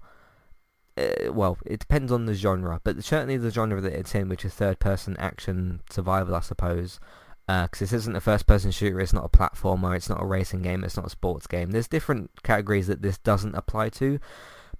uh, 0.97 1.33
well, 1.33 1.59
it 1.65 1.81
depends 1.81 2.13
on 2.13 2.27
the 2.27 2.35
genre, 2.35 2.81
but 2.85 3.03
certainly 3.05 3.37
the 3.37 3.51
genre 3.51 3.81
that 3.81 3.93
it's 3.93 4.15
in, 4.15 4.29
which 4.29 4.45
is 4.45 4.55
third-person 4.55 5.17
action 5.19 5.81
survival, 5.91 6.35
I 6.35 6.41
suppose. 6.41 7.01
Because 7.47 7.81
uh, 7.81 7.85
this 7.85 7.93
isn't 7.93 8.15
a 8.15 8.21
first-person 8.21 8.71
shooter, 8.71 9.01
it's 9.01 9.13
not 9.13 9.25
a 9.25 9.29
platformer, 9.29 9.97
it's 9.97 10.09
not 10.09 10.23
a 10.23 10.27
racing 10.27 10.63
game, 10.63 10.85
it's 10.85 10.97
not 10.97 11.07
a 11.07 11.11
sports 11.11 11.49
game. 11.49 11.73
There's 11.73 11.89
different 11.89 12.31
categories 12.45 12.87
that 12.87 13.03
this 13.03 13.19
doesn't 13.19 13.57
apply 13.57 13.89
to, 13.91 14.21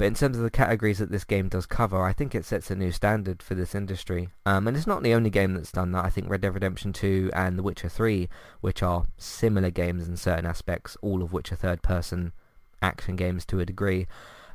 but 0.01 0.07
in 0.07 0.15
terms 0.15 0.39
of 0.39 0.43
the 0.43 0.51
categories 0.51 0.97
that 0.97 1.11
this 1.11 1.25
game 1.25 1.51
does 1.51 1.67
cover, 1.67 2.03
I 2.03 2.15
think 2.15 2.35
it 2.35 2.47
sets 2.47 2.71
a 2.71 2.75
new 2.75 2.91
standard 2.91 3.43
for 3.43 3.55
this 3.55 3.75
industry. 3.75 4.31
Um, 4.47 4.67
and 4.67 4.75
it's 4.75 4.87
not 4.87 5.03
the 5.03 5.13
only 5.13 5.29
game 5.29 5.53
that's 5.53 5.73
done 5.73 5.93
that. 5.93 6.07
I 6.07 6.09
think 6.09 6.31
Red 6.31 6.41
Dead 6.41 6.55
Redemption 6.55 6.95
2 6.95 7.33
and 7.35 7.59
The 7.59 7.63
Witcher 7.63 7.91
3, 7.91 8.27
which 8.63 8.83
are 8.83 9.05
similar 9.19 9.69
games 9.69 10.09
in 10.09 10.17
certain 10.17 10.47
aspects, 10.47 10.97
all 11.03 11.23
of 11.23 11.35
which 11.35 11.53
are 11.53 11.57
third-person 11.57 12.33
action 12.81 13.15
games 13.15 13.45
to 13.45 13.61
a 13.61 13.67
degree, 13.67 14.07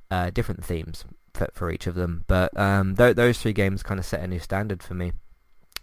uh, 0.10 0.32
different 0.32 0.66
themes 0.66 1.06
for, 1.36 1.48
for, 1.54 1.70
each 1.70 1.86
of 1.86 1.94
them. 1.94 2.26
But 2.26 2.60
um, 2.60 2.96
th- 2.96 3.16
those 3.16 3.40
three 3.40 3.54
games 3.54 3.84
kind 3.84 4.00
of 4.00 4.06
set 4.08 4.22
a 4.22 4.28
new 4.28 4.40
standard 4.40 4.82
for 4.82 4.96
me 4.96 5.12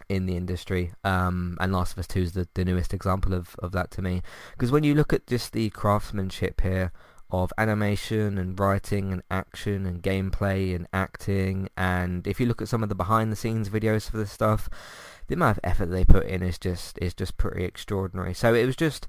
in 0.09 0.25
the 0.25 0.35
industry. 0.35 0.91
Um, 1.05 1.55
and 1.61 1.71
Last 1.71 1.93
of 1.93 1.99
Us 1.99 2.07
2 2.07 2.19
is 2.19 2.31
the, 2.33 2.49
the 2.53 2.65
newest 2.65 2.93
example 2.93 3.33
of, 3.33 3.55
of 3.59 3.71
that 3.71 3.91
to 3.91 4.01
me. 4.01 4.23
Because 4.51 4.71
when 4.73 4.83
you 4.83 4.93
look 4.93 5.13
at 5.13 5.25
just 5.25 5.53
the 5.53 5.69
craftsmanship 5.69 6.59
here 6.59 6.91
of 7.33 7.51
animation 7.57 8.37
and 8.37 8.59
writing 8.59 9.11
and 9.11 9.23
action 9.31 9.85
and 9.85 10.03
gameplay 10.03 10.75
and 10.75 10.87
acting, 10.93 11.69
and 11.75 12.27
if 12.27 12.39
you 12.39 12.45
look 12.45 12.61
at 12.61 12.67
some 12.67 12.83
of 12.83 12.89
the 12.89 12.95
behind 12.95 13.31
the 13.31 13.35
scenes 13.35 13.69
videos 13.69 14.09
for 14.09 14.17
this 14.17 14.31
stuff, 14.31 14.69
the 15.27 15.35
amount 15.35 15.57
of 15.57 15.61
effort 15.63 15.87
they 15.87 16.05
put 16.05 16.25
in 16.25 16.43
is 16.43 16.59
just 16.59 16.97
is 17.01 17.13
just 17.13 17.37
pretty 17.37 17.63
extraordinary. 17.63 18.33
So 18.33 18.53
it 18.53 18.65
was 18.65 18.75
just 18.75 19.07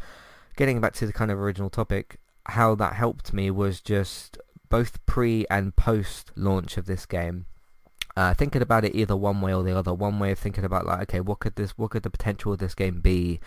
getting 0.56 0.80
back 0.80 0.94
to 0.94 1.06
the 1.06 1.12
kind 1.12 1.30
of 1.30 1.38
original 1.38 1.70
topic. 1.70 2.18
How 2.46 2.74
that 2.74 2.94
helped 2.94 3.32
me 3.32 3.50
was 3.50 3.80
just 3.80 4.38
both 4.68 5.04
pre 5.06 5.46
and 5.50 5.76
post 5.76 6.30
launch 6.34 6.76
of 6.76 6.86
this 6.86 7.06
game 7.06 7.46
uh, 8.16 8.34
thinking 8.34 8.62
about 8.62 8.84
it 8.84 8.94
either 8.94 9.16
one 9.16 9.40
way 9.40 9.52
or 9.52 9.62
the 9.62 9.76
other. 9.76 9.92
One 9.92 10.18
way 10.18 10.30
of 10.30 10.38
thinking 10.38 10.64
about 10.64 10.86
like, 10.86 11.02
okay, 11.02 11.20
what 11.20 11.40
could 11.40 11.56
this, 11.56 11.76
what 11.76 11.90
could 11.90 12.04
the 12.04 12.10
potential 12.10 12.52
of 12.52 12.58
this 12.58 12.74
game 12.74 13.00
be, 13.00 13.40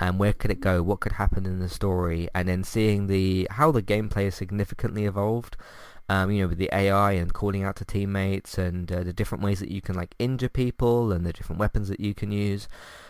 and 0.00 0.18
where 0.18 0.32
could 0.32 0.50
it 0.50 0.60
go? 0.60 0.82
What 0.82 1.00
could 1.00 1.12
happen 1.12 1.46
in 1.46 1.58
the 1.58 1.68
story? 1.68 2.28
And 2.34 2.48
then 2.48 2.64
seeing 2.64 3.06
the 3.06 3.46
how 3.50 3.70
the 3.70 3.82
gameplay 3.82 4.24
has 4.24 4.34
significantly 4.34 5.04
evolved. 5.04 5.56
Um, 6.06 6.30
you 6.30 6.42
know, 6.42 6.48
with 6.48 6.58
the 6.58 6.68
AI 6.70 7.12
and 7.12 7.32
calling 7.32 7.64
out 7.64 7.76
to 7.76 7.84
teammates 7.86 8.58
and 8.58 8.92
uh, 8.92 9.04
the 9.04 9.14
different 9.14 9.42
ways 9.42 9.60
that 9.60 9.70
you 9.70 9.80
can 9.80 9.94
like 9.94 10.14
injure 10.18 10.50
people 10.50 11.12
and 11.12 11.24
the 11.24 11.32
different 11.32 11.58
weapons 11.58 11.88
that 11.88 11.98
you 11.98 12.12
can 12.12 12.30
use. 12.30 12.68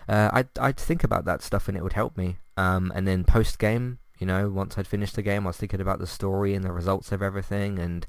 Uh, 0.09 0.30
I'd 0.33 0.49
I'd 0.61 0.76
think 0.76 1.02
about 1.02 1.25
that 1.25 1.42
stuff 1.42 1.66
and 1.66 1.76
it 1.76 1.83
would 1.83 1.94
help 1.94 2.16
me. 2.16 2.37
Um, 2.56 2.92
and 2.94 3.06
then 3.09 3.25
post 3.25 3.59
game, 3.59 3.99
you 4.18 4.26
know, 4.28 4.49
once 4.49 4.78
I'd 4.78 4.87
finished 4.87 5.16
the 5.16 5.23
game, 5.23 5.44
I 5.44 5.49
was 5.49 5.56
thinking 5.56 5.80
about 5.80 5.99
the 5.99 6.06
story 6.06 6.54
and 6.54 6.64
the 6.64 6.71
results 6.71 7.11
of 7.11 7.21
everything 7.21 7.80
and 7.80 8.06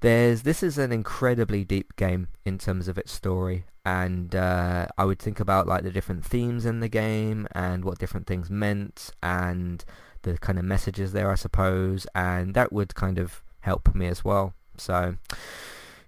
there's 0.00 0.42
this 0.42 0.62
is 0.62 0.78
an 0.78 0.92
incredibly 0.92 1.64
deep 1.64 1.96
game 1.96 2.28
in 2.44 2.58
terms 2.58 2.88
of 2.88 2.98
its 2.98 3.12
story, 3.12 3.64
and 3.84 4.34
uh, 4.34 4.86
I 4.96 5.04
would 5.04 5.18
think 5.18 5.40
about 5.40 5.66
like 5.66 5.82
the 5.82 5.90
different 5.90 6.24
themes 6.24 6.64
in 6.64 6.80
the 6.80 6.88
game 6.88 7.46
and 7.52 7.84
what 7.84 7.98
different 7.98 8.26
things 8.26 8.50
meant 8.50 9.10
and 9.22 9.84
the 10.22 10.38
kind 10.38 10.58
of 10.58 10.64
messages 10.64 11.12
there, 11.12 11.30
I 11.30 11.36
suppose, 11.36 12.06
and 12.14 12.54
that 12.54 12.72
would 12.72 12.94
kind 12.94 13.18
of 13.18 13.42
help 13.60 13.94
me 13.94 14.06
as 14.06 14.24
well. 14.24 14.54
So. 14.76 15.16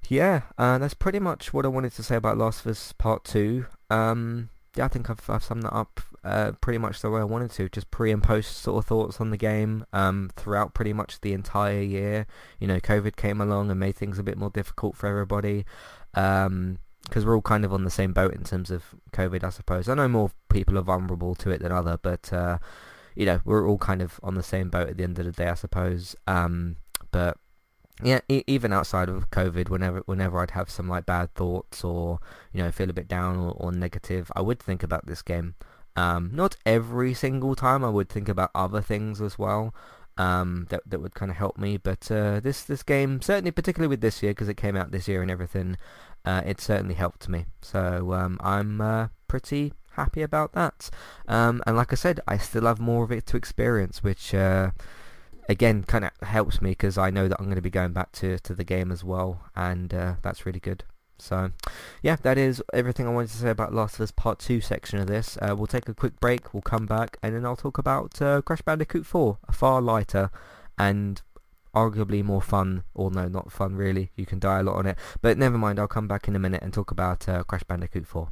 Yeah, 0.09 0.43
uh, 0.59 0.77
that's 0.79 0.95
pretty 0.95 1.21
much 1.21 1.53
what 1.53 1.65
I 1.65 1.69
wanted 1.69 1.93
to 1.93 2.03
say 2.03 2.17
about 2.17 2.37
Last 2.37 2.67
of 2.67 2.73
Us 2.73 2.93
Part 2.93 3.23
2. 3.23 3.65
Um, 3.91 4.51
yeah, 4.75 4.87
I 4.87 4.89
think 4.89 5.09
I've, 5.09 5.31
I've 5.31 5.45
summed 5.45 5.63
that 5.63 5.73
up 5.73 6.01
uh, 6.25 6.53
pretty 6.61 6.79
much 6.79 7.01
the 7.01 7.11
way 7.11 7.21
I 7.21 7.25
wanted 7.25 7.51
to. 7.53 7.69
Just 7.69 7.91
pre 7.91 8.11
and 8.11 8.23
post 8.23 8.59
sort 8.59 8.79
of 8.79 8.87
thoughts 8.87 9.21
on 9.21 9.31
the 9.31 9.37
game 9.37 9.85
um, 9.93 10.31
throughout 10.37 10.75
pretty 10.75 10.93
much 10.93 11.21
the 11.21 11.33
entire 11.33 11.81
year. 11.81 12.27
You 12.59 12.67
know, 12.67 12.79
COVID 12.79 13.17
came 13.17 13.41
along 13.41 13.71
and 13.71 13.81
made 13.81 13.97
things 13.97 14.19
a 14.19 14.23
bit 14.23 14.39
more 14.39 14.51
difficult 14.51 14.97
for 14.97 15.07
everybody. 15.07 15.65
Um, 16.15 16.79
because 17.05 17.25
we're 17.25 17.35
all 17.35 17.43
kind 17.43 17.65
of 17.65 17.73
on 17.73 17.85
the 17.85 17.91
same 17.91 18.13
boat 18.13 18.35
in 18.35 18.45
terms 18.45 18.71
of 18.71 18.85
COVID, 19.13 19.43
I 19.43 19.51
suppose. 19.51 19.89
I 19.89 19.95
know 19.95 20.07
more 20.07 20.31
people 20.49 20.79
are 20.79 20.83
vulnerable 20.83 21.35
to 21.37 21.51
it 21.51 21.61
than 21.61 21.73
other, 21.73 21.99
but 22.01 22.33
uh, 22.33 22.59
you 23.17 23.27
know 23.27 23.41
we're 23.45 23.69
all 23.69 23.79
kind 23.79 24.01
of 24.03 24.21
on 24.23 24.35
the 24.35 24.43
same 24.43 24.69
boat 24.69 24.89
at 24.89 24.97
the 24.97 25.05
end 25.05 25.19
of 25.19 25.25
the 25.25 25.33
day, 25.33 25.49
I 25.49 25.55
suppose. 25.55 26.15
Um, 26.27 26.77
but 27.11 27.37
yeah, 28.03 28.21
e- 28.29 28.45
even 28.47 28.73
outside 28.73 29.09
of 29.09 29.31
COVID, 29.31 29.69
whenever 29.69 30.03
whenever 30.07 30.39
I'd 30.39 30.53
have 30.53 30.71
some 30.71 30.89
like 30.89 31.07
bad 31.07 31.35
thoughts 31.35 31.83
or 31.83 32.21
you 32.53 32.63
know 32.63 32.71
feel 32.71 32.91
a 32.91 32.95
bit 32.95 33.09
down 33.09 33.37
or, 33.37 33.53
or 33.53 33.73
negative, 33.73 34.31
I 34.37 34.43
would 34.43 34.61
think 34.61 34.83
about 34.83 35.07
this 35.07 35.23
game. 35.23 35.55
Um, 35.97 36.31
not 36.33 36.57
every 36.65 37.15
single 37.15 37.55
time. 37.55 37.85
I 37.85 37.91
would 37.91 38.09
think 38.09 38.29
about 38.29 38.51
other 38.55 38.81
things 38.81 39.21
as 39.21 39.39
well. 39.39 39.75
Um, 40.17 40.67
that 40.71 40.83
that 40.87 41.01
would 41.01 41.15
kind 41.15 41.31
of 41.31 41.37
help 41.37 41.57
me. 41.57 41.77
But 41.77 42.11
uh, 42.11 42.41
this 42.41 42.63
this 42.63 42.83
game, 42.83 43.23
certainly 43.23 43.51
particularly 43.51 43.89
with 43.89 44.01
this 44.01 44.23
year 44.23 44.33
because 44.33 44.49
it 44.49 44.57
came 44.57 44.77
out 44.77 44.91
this 44.91 45.09
year 45.09 45.23
and 45.23 45.31
everything, 45.31 45.77
uh, 46.25 46.43
it 46.45 46.61
certainly 46.61 46.95
helped 46.95 47.29
me. 47.29 47.47
So 47.63 48.13
um, 48.13 48.39
I'm 48.41 48.81
uh, 48.81 49.09
pretty 49.29 49.73
happy 49.93 50.23
about 50.23 50.53
that. 50.53 50.91
Um, 51.29 51.63
and 51.67 51.77
like 51.77 51.93
I 51.93 51.97
said, 51.97 52.21
I 52.27 52.39
still 52.39 52.67
have 52.67 52.81
more 52.81 53.05
of 53.05 53.13
it 53.13 53.27
to 53.27 53.37
experience, 53.37 54.03
which 54.03 54.35
uh, 54.35 54.71
again 55.49 55.85
kind 55.85 56.05
of 56.05 56.11
helps 56.27 56.61
me 56.61 56.71
because 56.71 56.99
I 56.99 57.11
know 57.11 57.29
that 57.29 57.37
I'm 57.39 57.47
going 57.47 57.57
to 57.57 57.63
be 57.63 57.71
going 57.71 57.93
back 57.93 58.13
to, 58.13 58.39
to 58.41 58.55
the 58.55 58.65
game 58.65 58.93
as 58.93 59.03
well, 59.05 59.43
and 59.57 59.93
uh, 59.93 60.15
that's 60.23 60.47
really 60.47 60.61
good. 60.61 60.85
So, 61.21 61.53
yeah, 62.03 62.17
that 62.23 62.39
is 62.39 62.63
everything 62.73 63.07
I 63.07 63.11
wanted 63.11 63.31
to 63.31 63.37
say 63.37 63.51
about 63.51 63.75
Last 63.75 63.97
of 63.97 64.01
Us 64.03 64.11
Part 64.11 64.39
2 64.39 64.61
section 64.61 64.99
of 64.99 65.07
this. 65.07 65.39
Uh, 65.41 65.55
we'll 65.57 65.67
take 65.67 65.89
a 65.89 65.95
quick 65.95 66.19
break, 66.21 66.53
we'll 66.53 66.63
come 66.63 66.87
back, 66.87 67.19
and 67.23 67.35
then 67.35 67.45
I'll 67.45 67.57
talk 67.57 67.79
about 67.79 68.21
uh, 68.21 68.43
Crash 68.43 68.63
Bandicoot 68.63 69.07
4, 69.07 69.39
a 69.49 69.53
far 69.53 69.81
lighter 69.81 70.31
and 70.79 71.23
arguably 71.75 72.25
more 72.25 72.43
fun, 72.43 72.85
or 72.95 73.11
no, 73.11 73.29
not 73.29 73.53
fun 73.53 73.77
really, 73.77 74.11
you 74.17 74.27
can 74.27 74.39
die 74.39 74.61
a 74.61 74.63
lot 74.63 74.77
on 74.77 74.87
it, 74.87 74.99
but 75.23 75.39
never 75.39 75.57
mind, 75.57 75.79
I'll 75.79 75.87
come 75.87 76.09
back 76.09 76.27
in 76.27 76.35
a 76.35 76.41
minute 76.41 76.63
and 76.63 76.73
talk 76.73 76.91
about 76.91 77.29
uh, 77.29 77.45
Crash 77.45 77.63
Bandicoot 77.65 78.07
4. 78.07 78.29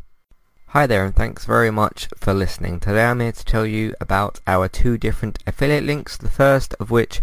Hi 0.73 0.87
there 0.87 1.07
and 1.07 1.16
thanks 1.16 1.47
very 1.47 1.71
much 1.71 2.09
for 2.14 2.35
listening. 2.35 2.78
Today 2.78 3.07
I'm 3.07 3.21
here 3.21 3.33
to 3.33 3.45
tell 3.45 3.64
you 3.64 3.95
about 4.02 4.40
our 4.47 4.68
two 4.68 4.99
different 4.99 5.38
affiliate 5.47 5.85
links. 5.85 6.18
The 6.18 6.28
first 6.28 6.75
of 6.78 6.90
which 6.90 7.23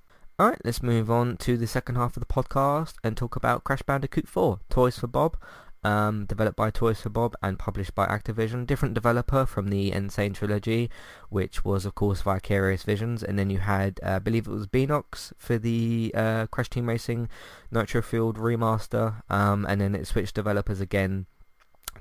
Alright, 0.41 0.61
let's 0.65 0.81
move 0.81 1.11
on 1.11 1.37
to 1.37 1.55
the 1.55 1.67
second 1.67 1.97
half 1.97 2.17
of 2.17 2.19
the 2.19 2.25
podcast 2.25 2.95
and 3.03 3.15
talk 3.15 3.35
about 3.35 3.63
Crash 3.63 3.83
Bandicoot 3.83 4.27
4, 4.27 4.59
Toys 4.71 4.97
for 4.97 5.05
Bob. 5.05 5.37
Um, 5.83 6.25
developed 6.25 6.57
by 6.57 6.71
Toys 6.71 6.99
for 6.99 7.09
Bob 7.09 7.35
and 7.43 7.59
published 7.59 7.93
by 7.93 8.07
Activision. 8.07 8.65
Different 8.65 8.95
developer 8.95 9.45
from 9.45 9.67
the 9.67 9.93
N. 9.93 10.09
Sane 10.09 10.33
trilogy, 10.33 10.89
which 11.29 11.63
was 11.63 11.85
of 11.85 11.93
course 11.93 12.23
Vicarious 12.23 12.81
Visions, 12.81 13.21
and 13.21 13.37
then 13.37 13.51
you 13.51 13.59
had, 13.59 13.99
uh, 14.03 14.13
I 14.13 14.19
believe 14.19 14.47
it 14.47 14.51
was 14.51 14.65
Beenox 14.65 15.31
for 15.37 15.59
the 15.59 16.11
uh, 16.15 16.47
Crash 16.47 16.71
Team 16.71 16.89
Racing 16.89 17.29
Nitro 17.69 18.01
Fueled 18.01 18.39
remaster, 18.39 19.21
um, 19.29 19.67
and 19.69 19.79
then 19.79 19.93
it 19.93 20.07
switched 20.07 20.33
developers 20.33 20.81
again 20.81 21.27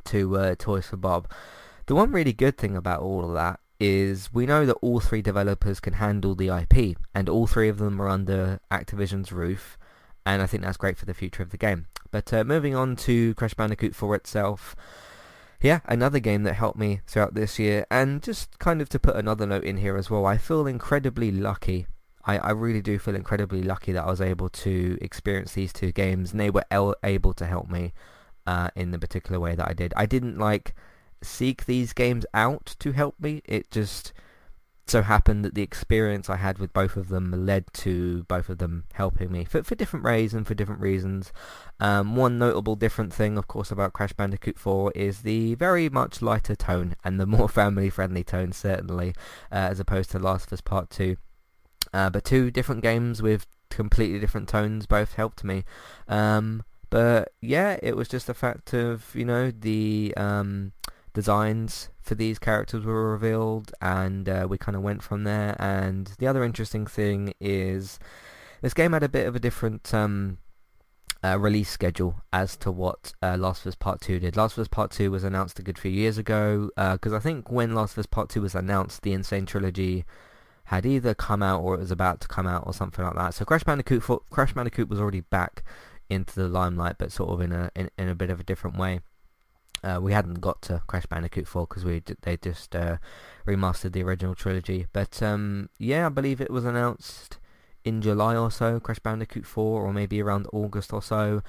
to 0.04 0.38
uh, 0.38 0.54
Toys 0.58 0.86
for 0.86 0.96
Bob. 0.96 1.30
The 1.84 1.94
one 1.94 2.10
really 2.10 2.32
good 2.32 2.56
thing 2.56 2.74
about 2.74 3.02
all 3.02 3.26
of 3.26 3.34
that 3.34 3.60
is 3.80 4.32
we 4.32 4.46
know 4.46 4.66
that 4.66 4.76
all 4.82 5.00
three 5.00 5.22
developers 5.22 5.80
can 5.80 5.94
handle 5.94 6.34
the 6.34 6.48
IP, 6.48 6.96
and 7.14 7.28
all 7.28 7.46
three 7.46 7.68
of 7.68 7.78
them 7.78 8.00
are 8.00 8.08
under 8.08 8.60
Activision's 8.70 9.32
roof, 9.32 9.78
and 10.26 10.42
I 10.42 10.46
think 10.46 10.62
that's 10.62 10.76
great 10.76 10.98
for 10.98 11.06
the 11.06 11.14
future 11.14 11.42
of 11.42 11.50
the 11.50 11.56
game. 11.56 11.86
But 12.10 12.32
uh, 12.32 12.44
moving 12.44 12.74
on 12.76 12.96
to 12.96 13.34
Crash 13.34 13.54
Bandicoot 13.54 13.94
4 13.94 14.14
itself, 14.16 14.76
yeah, 15.62 15.80
another 15.86 16.20
game 16.20 16.42
that 16.44 16.54
helped 16.54 16.78
me 16.78 17.00
throughout 17.06 17.34
this 17.34 17.58
year, 17.58 17.86
and 17.90 18.22
just 18.22 18.58
kind 18.58 18.82
of 18.82 18.88
to 18.90 18.98
put 18.98 19.16
another 19.16 19.46
note 19.46 19.64
in 19.64 19.78
here 19.78 19.96
as 19.96 20.10
well, 20.10 20.26
I 20.26 20.36
feel 20.36 20.66
incredibly 20.66 21.30
lucky. 21.30 21.86
I, 22.24 22.38
I 22.38 22.50
really 22.50 22.82
do 22.82 22.98
feel 22.98 23.14
incredibly 23.14 23.62
lucky 23.62 23.92
that 23.92 24.04
I 24.04 24.10
was 24.10 24.20
able 24.20 24.50
to 24.50 24.98
experience 25.00 25.54
these 25.54 25.72
two 25.72 25.90
games, 25.92 26.32
and 26.32 26.40
they 26.40 26.50
were 26.50 26.64
el- 26.70 26.96
able 27.02 27.32
to 27.34 27.46
help 27.46 27.70
me 27.70 27.94
uh, 28.46 28.68
in 28.74 28.90
the 28.90 28.98
particular 28.98 29.40
way 29.40 29.54
that 29.54 29.68
I 29.68 29.72
did. 29.72 29.94
I 29.96 30.06
didn't 30.06 30.38
like 30.38 30.74
seek 31.22 31.66
these 31.66 31.92
games 31.92 32.24
out 32.34 32.74
to 32.78 32.92
help 32.92 33.14
me. 33.20 33.42
It 33.44 33.70
just 33.70 34.12
so 34.90 35.02
happened 35.02 35.44
that 35.44 35.54
the 35.54 35.62
experience 35.62 36.28
I 36.28 36.36
had 36.36 36.58
with 36.58 36.72
both 36.72 36.96
of 36.96 37.08
them 37.08 37.46
led 37.46 37.72
to 37.74 38.24
both 38.24 38.48
of 38.48 38.58
them 38.58 38.84
helping 38.94 39.30
me 39.30 39.44
for, 39.44 39.62
for 39.62 39.76
different 39.76 40.04
ways 40.04 40.34
and 40.34 40.46
for 40.46 40.54
different 40.54 40.80
reasons. 40.80 41.32
Um, 41.78 42.16
one 42.16 42.38
notable 42.38 42.74
different 42.74 43.12
thing, 43.12 43.38
of 43.38 43.46
course, 43.46 43.70
about 43.70 43.92
Crash 43.92 44.12
Bandicoot 44.12 44.58
4 44.58 44.92
is 44.96 45.22
the 45.22 45.54
very 45.54 45.88
much 45.88 46.20
lighter 46.20 46.56
tone 46.56 46.96
and 47.04 47.20
the 47.20 47.26
more 47.26 47.48
family-friendly 47.60 48.24
tone, 48.24 48.52
certainly, 48.52 49.14
uh, 49.52 49.70
as 49.70 49.78
opposed 49.78 50.10
to 50.10 50.18
Last 50.18 50.48
of 50.48 50.54
Us 50.54 50.60
Part 50.60 50.90
2. 50.90 51.16
Uh, 51.94 52.10
but 52.10 52.24
two 52.24 52.50
different 52.50 52.82
games 52.82 53.22
with 53.22 53.46
completely 53.70 54.18
different 54.18 54.48
tones 54.48 54.86
both 54.86 55.14
helped 55.14 55.44
me. 55.44 55.64
Um, 56.08 56.64
but 56.90 57.32
yeah, 57.40 57.78
it 57.80 57.96
was 57.96 58.08
just 58.08 58.28
a 58.28 58.34
fact 58.34 58.74
of, 58.74 59.14
you 59.14 59.24
know, 59.24 59.52
the... 59.52 60.12
Um, 60.16 60.72
designs 61.12 61.90
for 62.00 62.14
these 62.14 62.38
characters 62.38 62.84
were 62.84 63.12
revealed 63.12 63.72
and 63.80 64.28
uh, 64.28 64.46
we 64.48 64.58
kind 64.58 64.76
of 64.76 64.82
went 64.82 65.02
from 65.02 65.24
there 65.24 65.56
and 65.58 66.12
the 66.18 66.26
other 66.26 66.44
interesting 66.44 66.86
thing 66.86 67.34
is 67.40 67.98
this 68.62 68.74
game 68.74 68.92
had 68.92 69.02
a 69.02 69.08
bit 69.08 69.26
of 69.26 69.34
a 69.34 69.40
different 69.40 69.92
um, 69.94 70.38
uh, 71.22 71.38
release 71.38 71.68
schedule 71.68 72.22
as 72.32 72.56
to 72.56 72.70
what 72.70 73.12
uh, 73.22 73.36
Last 73.38 73.62
of 73.62 73.68
Us 73.68 73.74
Part 73.74 74.00
2 74.00 74.20
did. 74.20 74.36
Last 74.36 74.56
of 74.56 74.62
Us 74.62 74.68
Part 74.68 74.90
2 74.90 75.10
was 75.10 75.24
announced 75.24 75.58
a 75.58 75.62
good 75.62 75.78
few 75.78 75.90
years 75.90 76.18
ago 76.18 76.70
because 76.76 77.12
uh, 77.12 77.16
I 77.16 77.20
think 77.20 77.50
when 77.50 77.74
Last 77.74 77.92
of 77.92 77.98
Us 77.98 78.06
Part 78.06 78.28
2 78.30 78.42
was 78.42 78.54
announced 78.54 79.02
the 79.02 79.12
N. 79.12 79.22
Sane 79.22 79.46
Trilogy 79.46 80.04
had 80.64 80.86
either 80.86 81.14
come 81.14 81.42
out 81.42 81.62
or 81.62 81.74
it 81.74 81.80
was 81.80 81.90
about 81.90 82.20
to 82.20 82.28
come 82.28 82.46
out 82.46 82.64
or 82.66 82.72
something 82.72 83.04
like 83.04 83.16
that. 83.16 83.34
So 83.34 83.44
Crash 83.44 83.64
Bandicoot, 83.64 84.02
Crash 84.30 84.52
Bandicoot 84.52 84.88
was 84.88 85.00
already 85.00 85.20
back 85.20 85.64
into 86.08 86.34
the 86.34 86.48
limelight 86.48 86.96
but 86.98 87.12
sort 87.12 87.30
of 87.30 87.40
in 87.40 87.52
a 87.52 87.70
in, 87.76 87.88
in 87.96 88.08
a 88.08 88.14
bit 88.14 88.30
of 88.30 88.40
a 88.40 88.44
different 88.44 88.76
way. 88.76 89.00
Uh, 89.82 89.98
we 90.00 90.12
hadn't 90.12 90.40
got 90.40 90.60
to 90.62 90.82
Crash 90.86 91.06
Bandicoot 91.06 91.48
4 91.48 91.66
because 91.66 91.84
we 91.84 92.02
they 92.22 92.36
just 92.36 92.76
uh, 92.76 92.98
remastered 93.46 93.92
the 93.92 94.02
original 94.02 94.34
trilogy. 94.34 94.86
But 94.92 95.22
um, 95.22 95.70
yeah, 95.78 96.06
I 96.06 96.08
believe 96.10 96.40
it 96.40 96.50
was 96.50 96.64
announced 96.64 97.38
in 97.84 98.02
July 98.02 98.36
or 98.36 98.50
so, 98.50 98.78
Crash 98.78 98.98
Bandicoot 98.98 99.46
4, 99.46 99.82
or 99.82 99.92
maybe 99.92 100.20
around 100.20 100.46
August 100.52 100.92
or 100.92 101.02
so. 101.02 101.42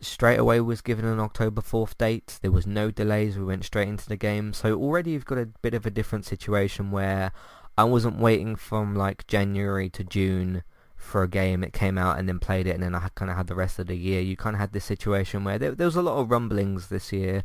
Straight 0.00 0.38
away 0.38 0.60
was 0.60 0.80
given 0.80 1.04
an 1.04 1.20
October 1.20 1.62
4th 1.62 1.96
date. 1.96 2.38
There 2.42 2.50
was 2.50 2.66
no 2.66 2.90
delays. 2.90 3.38
We 3.38 3.44
went 3.44 3.64
straight 3.64 3.88
into 3.88 4.08
the 4.08 4.16
game. 4.16 4.52
So 4.52 4.74
already 4.74 5.12
you've 5.12 5.24
got 5.24 5.38
a 5.38 5.46
bit 5.46 5.74
of 5.74 5.86
a 5.86 5.90
different 5.90 6.24
situation 6.24 6.90
where 6.90 7.32
I 7.78 7.84
wasn't 7.84 8.18
waiting 8.18 8.56
from 8.56 8.94
like 8.94 9.26
January 9.26 9.88
to 9.90 10.04
June 10.04 10.62
for 11.02 11.22
a 11.22 11.28
game. 11.28 11.62
It 11.62 11.72
came 11.72 11.98
out 11.98 12.18
and 12.18 12.28
then 12.28 12.38
played 12.38 12.66
it, 12.66 12.74
and 12.74 12.82
then 12.82 12.94
I 12.94 13.08
kind 13.14 13.30
of 13.30 13.36
had 13.36 13.46
the 13.46 13.54
rest 13.54 13.78
of 13.78 13.86
the 13.86 13.96
year. 13.96 14.20
You 14.20 14.36
kind 14.36 14.56
of 14.56 14.60
had 14.60 14.72
this 14.72 14.84
situation 14.84 15.44
where 15.44 15.58
there, 15.58 15.72
there 15.72 15.86
was 15.86 15.96
a 15.96 16.02
lot 16.02 16.18
of 16.18 16.30
rumblings 16.30 16.88
this 16.88 17.12
year, 17.12 17.44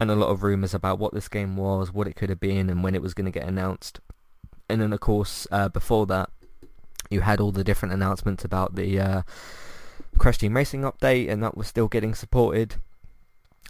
and 0.00 0.10
a 0.10 0.16
lot 0.16 0.28
of 0.28 0.42
rumors 0.42 0.74
about 0.74 0.98
what 0.98 1.14
this 1.14 1.28
game 1.28 1.56
was, 1.56 1.92
what 1.92 2.06
it 2.06 2.16
could 2.16 2.30
have 2.30 2.40
been, 2.40 2.68
and 2.68 2.82
when 2.82 2.94
it 2.94 3.02
was 3.02 3.14
going 3.14 3.26
to 3.26 3.30
get 3.30 3.46
announced. 3.46 4.00
And 4.68 4.80
then, 4.80 4.92
of 4.92 5.00
course, 5.00 5.46
uh, 5.52 5.68
before 5.68 6.06
that, 6.06 6.30
you 7.10 7.20
had 7.20 7.40
all 7.40 7.52
the 7.52 7.64
different 7.64 7.92
announcements 7.92 8.44
about 8.44 8.74
the 8.74 8.98
uh, 8.98 9.22
Crash 10.18 10.38
Team 10.38 10.56
Racing 10.56 10.82
update, 10.82 11.30
and 11.30 11.42
that 11.42 11.56
was 11.56 11.68
still 11.68 11.88
getting 11.88 12.14
supported 12.14 12.76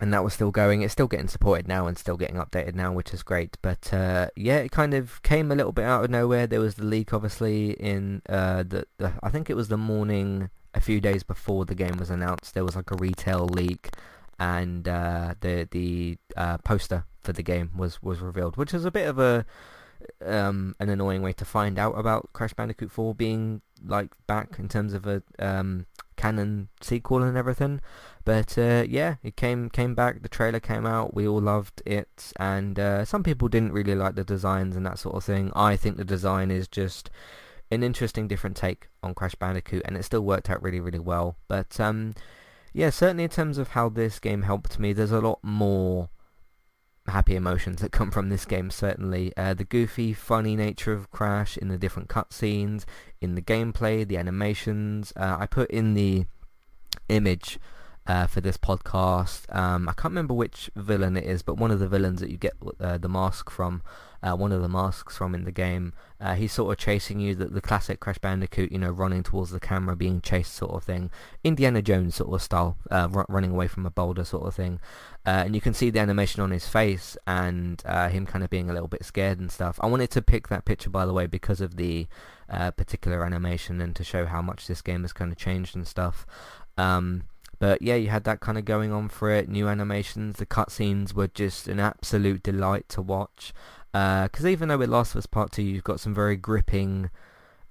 and 0.00 0.12
that 0.12 0.24
was 0.24 0.35
still 0.35 0.50
going. 0.50 0.83
It's 0.83 0.92
still 0.92 1.07
getting 1.07 1.28
supported 1.28 1.68
now 1.68 1.87
and 1.87 1.96
still 1.96 2.16
getting 2.16 2.37
updated 2.37 2.74
now, 2.74 2.92
which 2.92 3.14
is 3.14 3.22
great. 3.22 3.57
But 3.62 3.92
uh, 3.92 4.28
yeah, 4.37 4.59
it 4.59 4.72
kind 4.72 4.94
of 4.94 5.22
came 5.22 5.52
a 5.52 5.54
little 5.54 5.72
bit 5.72 5.85
out 5.85 6.04
of 6.04 6.11
nowhere. 6.11 6.46
There 6.46 6.61
was 6.61 6.74
the 6.74 6.85
leak, 6.85 7.12
obviously, 7.12 7.72
in 7.72 8.22
uh, 8.28 8.64
the, 8.64 8.87
the 8.98 9.12
I 9.22 9.30
think 9.30 9.48
it 9.50 9.54
was 9.54 9.68
the 9.68 9.76
morning 9.76 10.50
a 10.74 10.80
few 10.80 11.00
days 11.00 11.22
before 11.22 11.64
the 11.64 11.74
game 11.74 11.96
was 11.96 12.11
announced. 12.11 12.54
There 12.54 12.64
was 12.64 12.76
like 12.76 12.90
a 12.90 12.96
retail 12.96 13.46
leak, 13.46 13.90
and 14.38 14.88
uh, 14.88 15.35
the 15.40 15.68
the 15.70 16.18
uh, 16.37 16.59
poster 16.59 17.04
for 17.22 17.33
the 17.33 17.42
game 17.42 17.70
was 17.76 18.02
was 18.02 18.20
revealed, 18.20 18.57
which 18.57 18.74
is 18.74 18.85
a 18.85 18.90
bit 18.90 19.09
of 19.09 19.18
a 19.18 19.46
um, 20.24 20.74
an 20.80 20.88
annoying 20.88 21.22
way 21.22 21.33
to 21.33 21.44
find 21.44 21.78
out 21.78 21.92
about 21.92 22.30
Crash 22.33 22.52
Bandicoot 22.52 22.90
4 22.90 23.14
being 23.14 23.62
like 23.87 24.11
back 24.26 24.59
in 24.59 24.68
terms 24.68 24.92
of 24.92 25.07
a 25.07 25.22
um, 25.38 25.87
canon 26.24 26.68
sequel 26.80 27.22
and 27.22 27.37
everything. 27.37 27.82
But 28.24 28.56
uh, 28.56 28.84
yeah, 28.88 29.16
it 29.22 29.37
came 29.37 29.68
came 29.68 29.94
back. 29.94 30.22
The 30.22 30.28
trailer 30.28 30.60
came 30.60 30.87
out. 30.87 31.14
We 31.14 31.28
all 31.28 31.40
loved 31.40 31.82
it, 31.84 32.32
and 32.38 32.78
uh, 32.78 33.04
some 33.04 33.22
people 33.22 33.48
didn't 33.48 33.72
really 33.72 33.94
like 33.94 34.14
the 34.14 34.24
designs 34.24 34.74
and 34.74 34.87
that 34.87 34.98
sort 34.98 35.16
of 35.16 35.24
thing. 35.24 35.52
I 35.54 35.76
think 35.76 35.96
the 35.96 36.04
design 36.04 36.50
is 36.50 36.66
just 36.66 37.10
an 37.70 37.82
interesting, 37.82 38.26
different 38.26 38.56
take 38.56 38.88
on 39.02 39.14
Crash 39.14 39.34
Bandicoot, 39.34 39.82
and 39.84 39.96
it 39.98 40.04
still 40.04 40.22
worked 40.22 40.48
out 40.48 40.62
really, 40.62 40.80
really 40.80 40.98
well. 40.98 41.37
But 41.46 41.78
um, 41.78 42.14
yeah, 42.72 42.88
certainly 42.88 43.24
in 43.24 43.30
terms 43.30 43.58
of 43.58 43.68
how 43.68 43.90
this 43.90 44.18
game 44.18 44.42
helped 44.42 44.78
me, 44.78 44.94
there's 44.94 45.12
a 45.12 45.20
lot 45.20 45.40
more 45.42 46.08
happy 47.06 47.36
emotions 47.36 47.80
that 47.80 47.92
come 47.92 48.10
from 48.10 48.28
this 48.28 48.44
game 48.44 48.70
certainly. 48.70 49.32
Uh, 49.36 49.54
the 49.54 49.64
goofy, 49.64 50.12
funny 50.12 50.56
nature 50.56 50.92
of 50.92 51.10
Crash 51.10 51.56
in 51.56 51.68
the 51.68 51.78
different 51.78 52.08
cutscenes, 52.08 52.84
in 53.20 53.34
the 53.34 53.42
gameplay, 53.42 54.06
the 54.06 54.16
animations. 54.16 55.12
Uh, 55.16 55.36
I 55.38 55.46
put 55.46 55.70
in 55.70 55.94
the 55.94 56.26
image 57.08 57.58
uh, 58.06 58.26
for 58.26 58.40
this 58.40 58.56
podcast. 58.56 59.54
Um, 59.54 59.88
I 59.88 59.92
can't 59.92 60.12
remember 60.12 60.34
which 60.34 60.70
villain 60.76 61.16
it 61.16 61.24
is, 61.24 61.42
but 61.42 61.56
one 61.56 61.70
of 61.70 61.78
the 61.78 61.88
villains 61.88 62.20
that 62.20 62.30
you 62.30 62.36
get 62.36 62.54
uh, 62.80 62.98
the 62.98 63.08
mask 63.08 63.50
from, 63.50 63.82
uh, 64.24 64.34
one 64.34 64.52
of 64.52 64.62
the 64.62 64.68
masks 64.68 65.16
from 65.16 65.34
in 65.34 65.44
the 65.44 65.52
game, 65.52 65.92
uh, 66.20 66.34
he's 66.34 66.52
sort 66.52 66.72
of 66.72 66.78
chasing 66.78 67.20
you, 67.20 67.34
the, 67.34 67.44
the 67.44 67.60
classic 67.60 68.00
Crash 68.00 68.18
Bandicoot, 68.18 68.72
you 68.72 68.78
know, 68.78 68.90
running 68.90 69.22
towards 69.22 69.50
the 69.50 69.60
camera, 69.60 69.94
being 69.94 70.22
chased 70.22 70.54
sort 70.54 70.72
of 70.72 70.82
thing. 70.82 71.10
Indiana 71.44 71.82
Jones 71.82 72.14
sort 72.14 72.32
of 72.32 72.40
style, 72.40 72.78
uh, 72.90 73.08
r- 73.12 73.26
running 73.28 73.50
away 73.50 73.68
from 73.68 73.84
a 73.84 73.90
boulder 73.90 74.24
sort 74.24 74.46
of 74.46 74.54
thing. 74.54 74.80
Uh, 75.26 75.42
and 75.44 75.54
you 75.54 75.60
can 75.60 75.74
see 75.74 75.90
the 75.90 76.00
animation 76.00 76.42
on 76.42 76.50
his 76.50 76.66
face 76.66 77.16
and 77.26 77.82
him 77.82 78.24
kind 78.24 78.42
of 78.42 78.48
being 78.48 78.70
a 78.70 78.72
little 78.72 78.88
bit 78.88 79.04
scared 79.04 79.38
and 79.38 79.52
stuff. 79.52 79.78
I 79.82 79.87
wanted 79.87 80.10
to 80.12 80.22
pick 80.22 80.48
that 80.48 80.64
picture, 80.64 80.90
by 80.90 81.04
the 81.04 81.12
way, 81.12 81.26
because 81.26 81.60
of 81.60 81.76
the 81.76 82.06
particular 82.48 83.24
animation 83.24 83.80
and 83.80 83.94
to 83.96 84.04
show 84.04 84.26
how 84.26 84.40
much 84.40 84.66
this 84.66 84.80
game 84.82 85.02
has 85.02 85.12
kind 85.12 85.32
of 85.32 85.38
changed 85.38 85.76
and 85.76 85.87
stuff. 85.87 86.26
Um, 86.76 87.24
but 87.58 87.80
yeah, 87.80 87.94
you 87.94 88.08
had 88.08 88.24
that 88.24 88.40
kind 88.40 88.58
of 88.58 88.64
going 88.64 88.92
on 88.92 89.08
for 89.08 89.30
it. 89.30 89.48
New 89.48 89.68
animations, 89.68 90.37
the 90.37 90.46
cutscenes 90.46 91.14
were 91.14 91.28
just 91.28 91.68
an 91.68 91.80
absolute 91.80 92.42
delight 92.42 92.88
to 92.90 93.00
watch. 93.02 93.54
Because 93.94 94.44
uh, 94.44 94.48
even 94.48 94.68
though 94.68 94.78
with 94.78 94.90
Last 94.90 95.12
of 95.12 95.18
Us 95.18 95.26
Part 95.26 95.52
2 95.52 95.62
you've 95.62 95.85
got 95.85 96.00
some 96.00 96.12
very 96.12 96.35
gripping, 96.35 97.11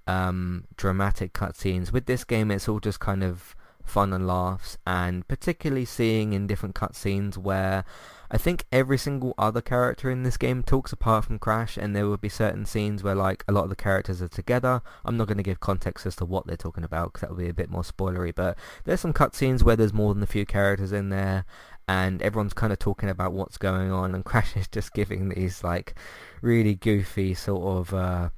um, 0.08 0.64
dramatic 0.78 1.34
cutscenes, 1.34 1.92
with 1.92 2.06
this 2.06 2.24
game 2.24 2.50
it's 2.50 2.70
all 2.70 2.80
just 2.80 3.02
kind 3.02 3.26
of 3.26 3.58
fun 3.84 4.14
and 4.14 4.26
laughs. 4.26 4.78
And 4.88 5.28
particularly 5.28 5.84
seeing 5.84 6.32
in 6.32 6.48
different 6.48 6.76
cutscenes 6.76 7.38
where 7.38 7.84
I 8.32 8.38
think 8.38 8.66
every 8.72 8.98
single 8.98 9.36
other 9.38 9.60
character 9.60 10.10
in 10.10 10.24
this 10.24 10.38
game 10.38 10.64
talks 10.64 10.94
apart 10.94 11.26
from 11.26 11.40
Crash, 11.40 11.76
and 11.76 11.94
there 11.94 12.08
will 12.08 12.16
be 12.16 12.30
certain 12.30 12.66
scenes 12.66 13.04
where 13.04 13.16
like 13.16 13.44
a 13.48 13.52
lot 13.52 13.66
of 13.66 13.70
the 13.70 13.76
characters 13.76 14.22
are 14.22 14.30
together. 14.30 14.82
I'm 15.04 15.18
not 15.18 15.28
going 15.28 15.38
to 15.38 15.44
give 15.44 15.60
context 15.60 16.06
as 16.06 16.16
to 16.16 16.26
what 16.26 16.48
they're 16.48 16.56
talking 16.56 16.86
about 16.86 17.12
because 17.12 17.22
that 17.22 17.32
would 17.32 17.44
be 17.44 17.50
a 17.50 17.54
bit 17.54 17.70
more 17.70 17.84
spoilery. 17.84 18.34
But 18.34 18.58
there's 18.86 19.02
some 19.02 19.14
cutscenes 19.14 19.62
where 19.62 19.76
there's 19.76 19.94
more 19.94 20.14
than 20.14 20.24
a 20.24 20.26
few 20.26 20.46
characters 20.46 20.94
in 20.94 21.10
there, 21.10 21.44
and 21.88 22.22
everyone's 22.22 22.54
kind 22.54 22.74
of 22.74 22.80
talking 22.80 23.10
about 23.10 23.34
what's 23.34 23.58
going 23.58 23.92
on, 23.92 24.16
and 24.16 24.26
Crash 24.26 24.56
is 24.56 24.68
just 24.68 24.94
giving 24.94 25.30
these 25.30 25.64
like 25.64 25.96
really 26.42 26.76
goofy 26.76 27.34
sort 27.34 27.64
of. 27.64 27.94
Uh, 27.94 28.30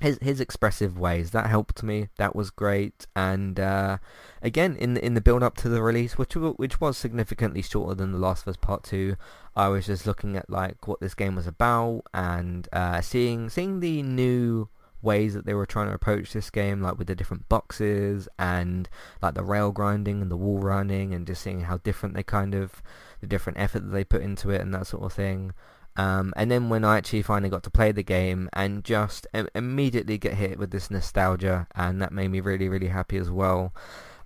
his 0.00 0.18
his 0.20 0.40
expressive 0.40 0.98
ways 0.98 1.30
that 1.30 1.46
helped 1.46 1.82
me. 1.82 2.08
That 2.18 2.34
was 2.34 2.50
great, 2.50 3.06
and 3.14 3.58
uh, 3.60 3.98
again 4.42 4.76
in 4.76 4.94
the, 4.94 5.04
in 5.04 5.14
the 5.14 5.20
build 5.20 5.42
up 5.42 5.56
to 5.58 5.68
the 5.68 5.82
release, 5.82 6.18
which 6.18 6.34
which 6.34 6.80
was 6.80 6.98
significantly 6.98 7.62
shorter 7.62 7.94
than 7.94 8.12
the 8.12 8.18
Last 8.18 8.42
of 8.42 8.48
Us 8.48 8.56
Part 8.56 8.82
Two, 8.82 9.16
I 9.54 9.68
was 9.68 9.86
just 9.86 10.06
looking 10.06 10.36
at 10.36 10.50
like 10.50 10.88
what 10.88 11.00
this 11.00 11.14
game 11.14 11.36
was 11.36 11.46
about 11.46 12.02
and 12.12 12.68
uh, 12.72 13.00
seeing 13.00 13.48
seeing 13.48 13.80
the 13.80 14.02
new 14.02 14.68
ways 15.04 15.34
that 15.34 15.46
they 15.46 15.54
were 15.54 15.66
trying 15.66 15.88
to 15.88 15.94
approach 15.94 16.32
this 16.32 16.50
game, 16.50 16.80
like 16.80 16.98
with 16.98 17.06
the 17.06 17.14
different 17.14 17.48
boxes 17.48 18.28
and 18.38 18.88
like 19.22 19.34
the 19.34 19.44
rail 19.44 19.70
grinding 19.70 20.22
and 20.22 20.30
the 20.30 20.36
wall 20.36 20.58
running, 20.58 21.14
and 21.14 21.26
just 21.26 21.42
seeing 21.42 21.62
how 21.62 21.76
different 21.78 22.14
they 22.14 22.22
kind 22.22 22.54
of 22.54 22.82
the 23.20 23.26
different 23.26 23.58
effort 23.58 23.80
that 23.80 23.90
they 23.90 24.04
put 24.04 24.22
into 24.22 24.50
it 24.50 24.60
and 24.60 24.74
that 24.74 24.86
sort 24.86 25.04
of 25.04 25.12
thing. 25.12 25.52
Um, 25.96 26.32
and 26.36 26.50
then 26.50 26.68
when 26.68 26.84
I 26.84 26.96
actually 26.96 27.22
finally 27.22 27.50
got 27.50 27.62
to 27.64 27.70
play 27.70 27.92
the 27.92 28.02
game 28.02 28.50
and 28.52 28.82
just 28.82 29.26
Im- 29.32 29.48
immediately 29.54 30.18
get 30.18 30.34
hit 30.34 30.58
with 30.58 30.70
this 30.70 30.90
nostalgia, 30.90 31.66
and 31.74 32.02
that 32.02 32.12
made 32.12 32.28
me 32.28 32.40
really, 32.40 32.68
really 32.68 32.88
happy 32.88 33.16
as 33.16 33.30
well. 33.30 33.72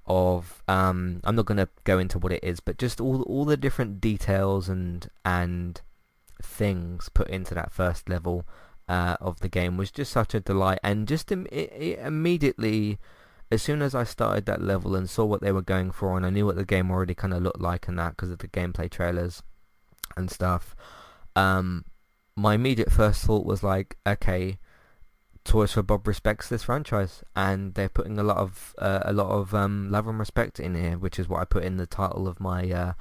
Of 0.06 0.62
um, 0.66 1.20
I'm 1.24 1.36
not 1.36 1.44
going 1.44 1.58
to 1.58 1.68
go 1.84 1.98
into 1.98 2.18
what 2.18 2.32
it 2.32 2.42
is, 2.42 2.60
but 2.60 2.78
just 2.78 2.98
all 2.98 3.20
all 3.24 3.44
the 3.44 3.58
different 3.58 4.00
details 4.00 4.66
and 4.70 5.10
and 5.22 5.82
things 6.42 7.10
put 7.10 7.28
into 7.28 7.54
that 7.54 7.72
first 7.72 8.08
level 8.08 8.46
uh, 8.88 9.16
of 9.20 9.40
the 9.40 9.48
game 9.48 9.76
was 9.76 9.90
just 9.90 10.12
such 10.12 10.34
a 10.34 10.40
delight, 10.40 10.80
and 10.82 11.08
just 11.08 11.30
Im- 11.30 11.46
it, 11.50 11.98
immediately, 12.02 12.98
as 13.50 13.62
soon 13.62 13.82
as 13.82 13.94
I 13.94 14.04
started 14.04 14.46
that 14.46 14.62
level 14.62 14.96
and 14.96 15.08
saw 15.08 15.24
what 15.24 15.40
they 15.40 15.52
were 15.52 15.62
going 15.62 15.90
for, 15.90 16.16
and 16.16 16.24
I 16.24 16.30
knew 16.30 16.46
what 16.46 16.56
the 16.56 16.64
game 16.64 16.90
already 16.90 17.14
kind 17.14 17.34
of 17.34 17.42
looked 17.42 17.60
like 17.60 17.88
and 17.88 17.98
that 17.98 18.16
because 18.16 18.30
of 18.30 18.38
the 18.38 18.48
gameplay 18.48 18.90
trailers 18.90 19.42
and 20.16 20.30
stuff, 20.30 20.74
um, 21.36 21.84
my 22.36 22.54
immediate 22.54 22.90
first 22.90 23.22
thought 23.22 23.44
was 23.44 23.62
like, 23.62 23.96
okay, 24.06 24.58
Toys 25.44 25.72
for 25.72 25.82
Bob 25.82 26.06
respects 26.06 26.48
this 26.48 26.64
franchise, 26.64 27.24
and 27.34 27.74
they're 27.74 27.88
putting 27.88 28.18
a 28.18 28.22
lot 28.22 28.36
of 28.36 28.74
uh, 28.78 29.00
a 29.02 29.12
lot 29.12 29.30
of 29.30 29.54
um, 29.54 29.90
love 29.90 30.06
and 30.06 30.18
respect 30.18 30.60
in 30.60 30.74
here, 30.74 30.98
which 30.98 31.18
is 31.18 31.28
what 31.28 31.40
I 31.40 31.44
put 31.44 31.64
in 31.64 31.78
the 31.78 31.86
title 31.86 32.28
of 32.28 32.38
my 32.38 32.70
uh, 32.70 32.92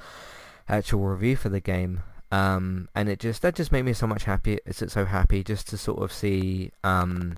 actual 0.69 1.01
review 1.01 1.35
for 1.35 1.49
the 1.49 1.59
game. 1.59 2.03
Um, 2.31 2.89
and 2.93 3.07
it 3.07 3.19
just 3.19 3.41
that 3.41 3.55
just 3.55 3.71
made 3.71 3.83
me 3.83 3.93
so 3.93 4.07
much 4.07 4.25
happy. 4.25 4.59
So 4.71 5.05
happy 5.05 5.43
just 5.43 5.67
to 5.69 5.77
sort 5.77 6.01
of 6.01 6.11
see, 6.11 6.71
um, 6.83 7.37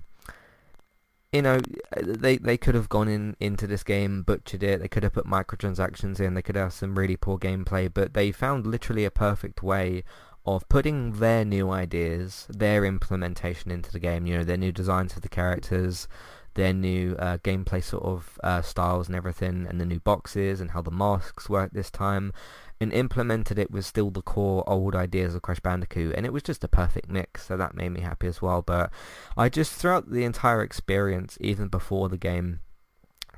you 1.32 1.42
know, 1.42 1.60
they 2.02 2.38
they 2.38 2.56
could 2.56 2.74
have 2.74 2.88
gone 2.88 3.08
in 3.08 3.36
into 3.38 3.66
this 3.66 3.84
game, 3.84 4.22
butchered 4.22 4.62
it. 4.62 4.80
They 4.80 4.88
could 4.88 5.04
have 5.04 5.12
put 5.12 5.26
microtransactions 5.26 6.18
in. 6.18 6.34
They 6.34 6.42
could 6.42 6.56
have 6.56 6.72
some 6.72 6.98
really 6.98 7.16
poor 7.16 7.38
gameplay, 7.38 7.92
but 7.92 8.14
they 8.14 8.32
found 8.32 8.66
literally 8.66 9.04
a 9.04 9.10
perfect 9.10 9.62
way 9.62 10.02
of 10.44 10.68
putting 10.68 11.12
their 11.12 11.44
new 11.44 11.70
ideas, 11.70 12.46
their 12.48 12.84
implementation 12.84 13.70
into 13.70 13.92
the 13.92 14.00
game. 14.00 14.26
You 14.26 14.38
know, 14.38 14.44
their 14.44 14.56
new 14.56 14.72
designs 14.72 15.12
for 15.12 15.20
the 15.20 15.28
characters, 15.28 16.08
their 16.54 16.72
new 16.72 17.14
uh, 17.18 17.38
gameplay 17.38 17.82
sort 17.82 18.04
of 18.04 18.38
uh, 18.42 18.62
styles 18.62 19.06
and 19.06 19.14
everything, 19.14 19.66
and 19.68 19.80
the 19.80 19.86
new 19.86 20.00
boxes 20.00 20.60
and 20.60 20.72
how 20.72 20.82
the 20.82 20.90
masks 20.90 21.48
work 21.48 21.70
this 21.72 21.90
time, 21.90 22.32
and 22.80 22.92
implemented 22.94 23.58
it 23.58 23.70
with 23.70 23.84
still 23.84 24.10
the 24.10 24.22
core 24.22 24.64
old 24.66 24.96
ideas 24.96 25.34
of 25.34 25.42
Crash 25.42 25.60
Bandicoot, 25.60 26.14
and 26.16 26.24
it 26.24 26.32
was 26.32 26.42
just 26.42 26.64
a 26.64 26.68
perfect 26.68 27.10
mix, 27.10 27.46
so 27.46 27.56
that 27.56 27.74
made 27.74 27.90
me 27.90 28.00
happy 28.00 28.26
as 28.26 28.40
well. 28.40 28.62
But 28.62 28.90
I 29.36 29.48
just, 29.50 29.72
throughout 29.72 30.10
the 30.10 30.24
entire 30.24 30.62
experience, 30.62 31.36
even 31.40 31.68
before 31.68 32.08
the 32.08 32.16
game 32.16 32.60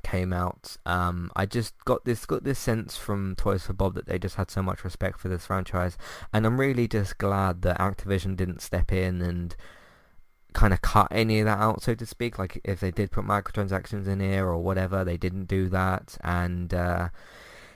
came 0.01 0.31
out, 0.31 0.77
um, 0.85 1.29
I 1.35 1.45
just 1.45 1.73
got 1.83 2.05
this 2.05 2.25
got 2.25 2.45
this 2.45 2.59
sense 2.59 2.95
from 2.95 3.35
Toys 3.35 3.63
for 3.65 3.73
Bob 3.73 3.95
that 3.95 4.05
they 4.05 4.17
just 4.17 4.35
had 4.35 4.49
so 4.49 4.63
much 4.63 4.83
respect 4.85 5.19
for 5.19 5.27
this 5.27 5.45
franchise, 5.45 5.97
and 6.31 6.45
I'm 6.45 6.59
really 6.59 6.87
just 6.87 7.17
glad 7.17 7.63
that 7.63 7.79
Activision 7.79 8.37
didn't 8.37 8.61
step 8.61 8.93
in 8.93 9.21
and 9.21 9.55
kind 10.53 10.71
of 10.71 10.81
cut 10.81 11.07
any 11.11 11.39
of 11.39 11.45
that 11.47 11.57
out, 11.57 11.81
so 11.81 11.95
to 11.95 12.05
speak. 12.05 12.39
Like 12.39 12.61
if 12.63 12.79
they 12.79 12.91
did 12.91 13.11
put 13.11 13.25
microtransactions 13.25 14.07
in 14.07 14.21
here 14.21 14.45
or 14.45 14.59
whatever, 14.59 15.03
they 15.03 15.17
didn't 15.17 15.45
do 15.45 15.67
that, 15.67 16.17
and 16.21 16.73
uh, 16.73 17.09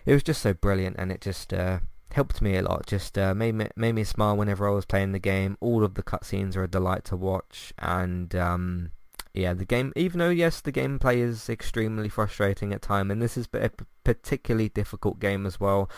it 0.07 0.13
was 0.13 0.23
just 0.23 0.41
so 0.41 0.53
brilliant, 0.53 0.95
and 0.97 1.11
it 1.11 1.19
just 1.19 1.53
uh, 1.53 1.79
helped 2.13 2.41
me 2.41 2.55
a 2.55 2.61
lot. 2.61 2.87
Just 2.87 3.17
uh, 3.17 3.35
made 3.35 3.55
me 3.55 3.67
made 3.75 3.91
me 3.91 4.05
smile 4.05 4.37
whenever 4.37 4.65
I 4.65 4.71
was 4.71 4.85
playing 4.85 5.11
the 5.11 5.19
game. 5.19 5.57
All 5.59 5.83
of 5.83 5.95
the 5.95 6.01
cutscenes 6.01 6.55
are 6.55 6.63
a 6.63 6.67
delight 6.69 7.03
to 7.05 7.17
watch, 7.17 7.73
and 7.77 8.33
um, 8.33 8.91
yeah, 9.33 9.53
the 9.53 9.65
game. 9.65 9.91
Even 9.97 10.19
though 10.19 10.29
yes, 10.29 10.61
the 10.61 10.71
gameplay 10.71 11.17
is 11.17 11.49
extremely 11.49 12.07
frustrating 12.07 12.71
at 12.71 12.81
time, 12.81 13.11
and 13.11 13.21
this 13.21 13.35
is 13.35 13.49
a 13.53 13.69
particularly 14.05 14.69
difficult 14.69 15.19
game 15.19 15.45
as 15.45 15.59
well, 15.59 15.89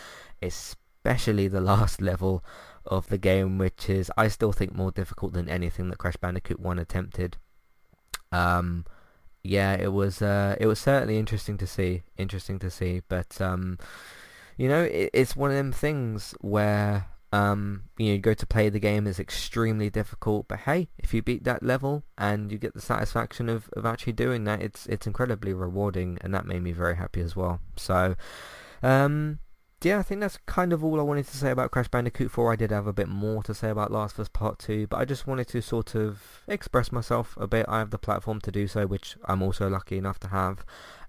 especially 0.41 1.47
the 1.47 1.61
last 1.73 2.01
level 2.01 2.43
of 2.87 3.09
the 3.09 3.19
game, 3.19 3.59
which 3.59 3.91
is 3.91 4.11
I 4.17 4.27
still 4.27 4.51
think 4.51 4.73
more 4.73 4.91
difficult 4.91 5.33
than 5.33 5.47
anything 5.47 5.89
that 5.89 5.99
Crash 5.99 6.17
Bandicoot 6.17 6.59
One 6.59 6.79
attempted. 6.79 7.37
Um, 8.31 8.85
yeah, 9.43 9.73
it 9.73 9.93
was 9.93 10.21
uh, 10.21 10.56
it 10.60 10.67
was 10.67 10.80
certainly 10.80 11.17
interesting 11.17 11.58
to 11.58 11.67
see, 11.67 12.04
interesting 12.17 12.60
to 12.60 12.69
see. 12.69 13.02
But 13.08 13.39
um, 13.41 13.78
you 14.58 14.67
know, 14.67 14.84
it, 14.84 15.10
it's 15.13 15.36
one 15.36 15.52
of 15.52 15.58
them 15.58 15.71
things 15.71 16.36
where 16.41 17.08
um, 17.32 17.84
you 17.97 18.08
know, 18.08 18.13
you 18.13 18.19
go 18.19 18.34
to 18.34 18.45
play 18.45 18.69
the 18.69 18.80
game 18.80 19.06
is 19.06 19.19
extremely 19.19 19.89
difficult. 19.89 20.47
But 20.47 20.60
hey, 20.60 20.89
if 20.97 21.13
you 21.13 21.21
beat 21.21 21.43
that 21.43 21.63
level 21.63 22.04
and 22.17 22.52
you 22.52 22.58
get 22.58 22.73
the 22.73 22.82
satisfaction 22.82 23.49
of, 23.49 23.69
of 23.73 23.86
actually 23.86 24.13
doing 24.13 24.43
that, 24.45 24.62
it's 24.62 24.86
it's 24.88 25.08
incredibly 25.08 25.54
rewarding, 25.54 26.17
and 26.21 26.34
that 26.34 26.45
made 26.45 26.63
me 26.63 26.71
very 26.71 26.95
happy 26.95 27.21
as 27.21 27.36
well. 27.36 27.62
So, 27.75 28.15
um, 28.82 29.39
yeah, 29.81 29.99
I 29.99 30.03
think 30.03 30.19
that's 30.19 30.37
kind 30.45 30.73
of 30.73 30.83
all 30.83 30.99
I 30.99 31.03
wanted 31.03 31.27
to 31.27 31.37
say 31.37 31.51
about 31.51 31.71
Crash 31.71 31.87
Bandicoot 31.87 32.31
4. 32.31 32.51
I 32.51 32.55
did 32.57 32.71
have 32.71 32.87
a 32.87 32.93
bit 32.93 33.07
more 33.07 33.41
to 33.43 33.53
say 33.53 33.69
about 33.69 33.91
Last 33.91 34.15
of 34.15 34.21
Us 34.21 34.27
Part 34.27 34.59
2, 34.59 34.87
but 34.87 34.97
I 34.97 35.05
just 35.05 35.25
wanted 35.25 35.47
to 35.49 35.61
sort 35.61 35.95
of 35.95 36.43
express 36.47 36.91
myself 36.91 37.37
a 37.39 37.47
bit. 37.47 37.65
I 37.69 37.79
have 37.79 37.91
the 37.91 37.97
platform 37.97 38.41
to 38.41 38.51
do 38.51 38.67
so, 38.67 38.85
which 38.85 39.15
I'm 39.25 39.41
also 39.41 39.69
lucky 39.69 39.97
enough 39.97 40.19
to 40.19 40.27
have. 40.29 40.65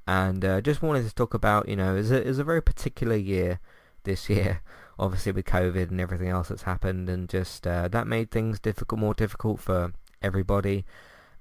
And 0.06 0.44
uh, 0.44 0.60
just 0.60 0.82
wanted 0.82 1.08
to 1.08 1.14
talk 1.14 1.34
about, 1.34 1.68
you 1.68 1.74
know, 1.74 1.96
it's 1.96 2.10
a, 2.10 2.28
it's 2.28 2.38
a 2.38 2.44
very 2.44 2.62
particular 2.62 3.16
year 3.16 3.58
this 4.04 4.30
year, 4.30 4.60
obviously 4.98 5.32
with 5.32 5.46
COVID 5.46 5.90
and 5.90 6.00
everything 6.00 6.28
else 6.28 6.48
that's 6.48 6.62
happened, 6.62 7.08
and 7.08 7.28
just 7.28 7.66
uh, 7.66 7.88
that 7.88 8.06
made 8.06 8.30
things 8.30 8.60
difficult, 8.60 9.00
more 9.00 9.14
difficult 9.14 9.58
for 9.58 9.92
everybody. 10.22 10.84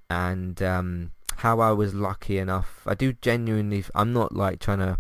And 0.10 0.62
um, 0.64 1.12
how 1.38 1.60
I 1.60 1.74
was 1.74 1.94
lucky 1.94 2.40
enough, 2.40 2.82
I 2.88 2.96
do 2.96 3.14
genuinely, 3.14 3.86
I'm 3.94 4.14
not 4.14 4.36
like 4.36 4.60
trying 4.60 4.80
to 4.80 4.98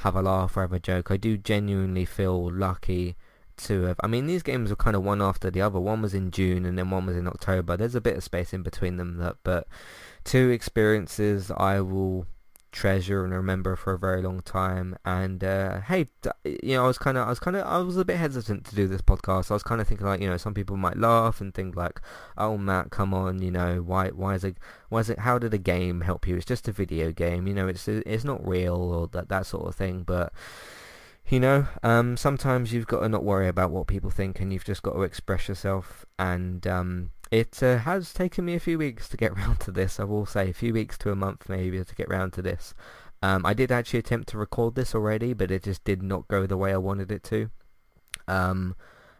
have 0.00 0.16
a 0.16 0.22
laugh 0.22 0.56
or 0.56 0.62
have 0.62 0.72
a 0.72 0.80
joke. 0.80 1.10
I 1.10 1.16
do 1.16 1.36
genuinely 1.36 2.04
feel 2.04 2.50
lucky 2.50 3.16
to 3.58 3.82
have. 3.82 4.00
I 4.02 4.06
mean, 4.06 4.26
these 4.26 4.42
games 4.42 4.70
were 4.70 4.76
kind 4.76 4.96
of 4.96 5.04
one 5.04 5.20
after 5.20 5.50
the 5.50 5.60
other. 5.60 5.78
One 5.78 6.02
was 6.02 6.14
in 6.14 6.30
June 6.30 6.64
and 6.64 6.78
then 6.78 6.90
one 6.90 7.06
was 7.06 7.16
in 7.16 7.26
October. 7.26 7.76
There's 7.76 7.94
a 7.94 8.00
bit 8.00 8.16
of 8.16 8.24
space 8.24 8.52
in 8.52 8.62
between 8.62 8.96
them, 8.96 9.18
that, 9.18 9.36
but 9.42 9.66
two 10.24 10.50
experiences 10.50 11.50
I 11.50 11.80
will 11.80 12.26
treasure 12.72 13.24
and 13.24 13.32
remember 13.32 13.76
for 13.76 13.92
a 13.92 13.98
very 13.98 14.22
long 14.22 14.40
time. 14.42 14.96
And 15.04 15.42
uh, 15.42 15.80
hey, 15.82 16.06
you 16.44 16.74
know, 16.76 16.84
I 16.84 16.86
was 16.86 16.98
kind 16.98 17.16
of, 17.16 17.26
I 17.26 17.30
was 17.30 17.40
kind 17.40 17.56
of, 17.56 17.66
I 17.66 17.78
was 17.78 17.96
a 17.96 18.04
bit 18.04 18.16
hesitant 18.16 18.64
to 18.66 18.74
do 18.74 18.86
this 18.86 19.02
podcast. 19.02 19.50
I 19.50 19.54
was 19.54 19.62
kind 19.62 19.80
of 19.80 19.88
thinking 19.88 20.06
like, 20.06 20.20
you 20.20 20.28
know, 20.28 20.36
some 20.36 20.54
people 20.54 20.76
might 20.76 20.96
laugh 20.96 21.40
and 21.40 21.52
think 21.52 21.76
like, 21.76 22.00
oh 22.38 22.56
Matt, 22.56 22.90
come 22.90 23.12
on, 23.12 23.42
you 23.42 23.50
know, 23.50 23.82
why, 23.82 24.08
why 24.08 24.34
is 24.34 24.44
it, 24.44 24.56
why 24.88 25.00
is 25.00 25.10
it, 25.10 25.20
how 25.20 25.38
did 25.38 25.54
a 25.54 25.58
game 25.58 26.02
help 26.02 26.26
you? 26.26 26.36
It's 26.36 26.46
just 26.46 26.68
a 26.68 26.72
video 26.72 27.12
game, 27.12 27.46
you 27.46 27.54
know, 27.54 27.68
it's, 27.68 27.88
it's 27.88 28.24
not 28.24 28.46
real 28.46 28.76
or 28.76 29.08
that, 29.08 29.28
that 29.28 29.46
sort 29.46 29.66
of 29.66 29.74
thing. 29.74 30.02
But 30.02 30.32
you 31.30 31.38
know, 31.38 31.68
um, 31.84 32.16
sometimes 32.16 32.72
you've 32.72 32.88
got 32.88 33.00
to 33.00 33.08
not 33.08 33.22
worry 33.22 33.46
about 33.46 33.70
what 33.70 33.86
people 33.86 34.10
think, 34.10 34.40
and 34.40 34.52
you've 34.52 34.64
just 34.64 34.82
got 34.82 34.94
to 34.94 35.02
express 35.02 35.48
yourself. 35.48 36.04
And 36.18 36.66
um, 36.66 37.10
it 37.30 37.62
uh, 37.62 37.78
has 37.78 38.12
taken 38.12 38.44
me 38.44 38.54
a 38.54 38.60
few 38.60 38.78
weeks 38.78 39.08
to 39.08 39.16
get 39.16 39.36
round 39.36 39.60
to 39.60 39.70
this, 39.70 40.00
I 40.00 40.04
will 40.04 40.26
say. 40.26 40.50
A 40.50 40.54
few 40.54 40.72
weeks 40.72 40.98
to 40.98 41.10
a 41.10 41.16
month 41.16 41.48
maybe 41.48 41.82
to 41.82 41.94
get 41.94 42.08
round 42.08 42.32
to 42.34 42.42
this. 42.42 42.74
Um, 43.22 43.44
I 43.44 43.52
did 43.52 43.70
actually 43.70 43.98
attempt 43.98 44.28
to 44.30 44.38
record 44.38 44.74
this 44.74 44.94
already, 44.94 45.34
but 45.34 45.50
it 45.50 45.64
just 45.64 45.84
did 45.84 46.02
not 46.02 46.28
go 46.28 46.46
the 46.46 46.56
way 46.56 46.72
I 46.72 46.78
wanted 46.78 47.12
it 47.12 47.22
to. 47.24 47.50
Um, 48.26 48.76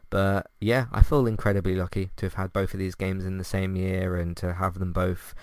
but 0.08 0.50
yeah, 0.60 0.86
I 0.92 1.02
feel 1.02 1.26
incredibly 1.26 1.76
lucky 1.76 2.10
to 2.16 2.26
have 2.26 2.34
had 2.34 2.52
both 2.52 2.72
of 2.72 2.80
these 2.80 2.94
games 2.94 3.24
in 3.24 3.38
the 3.38 3.44
same 3.44 3.76
year 3.76 4.16
and 4.16 4.36
to 4.38 4.54
have 4.54 4.78
them 4.78 4.92
both 4.92 5.34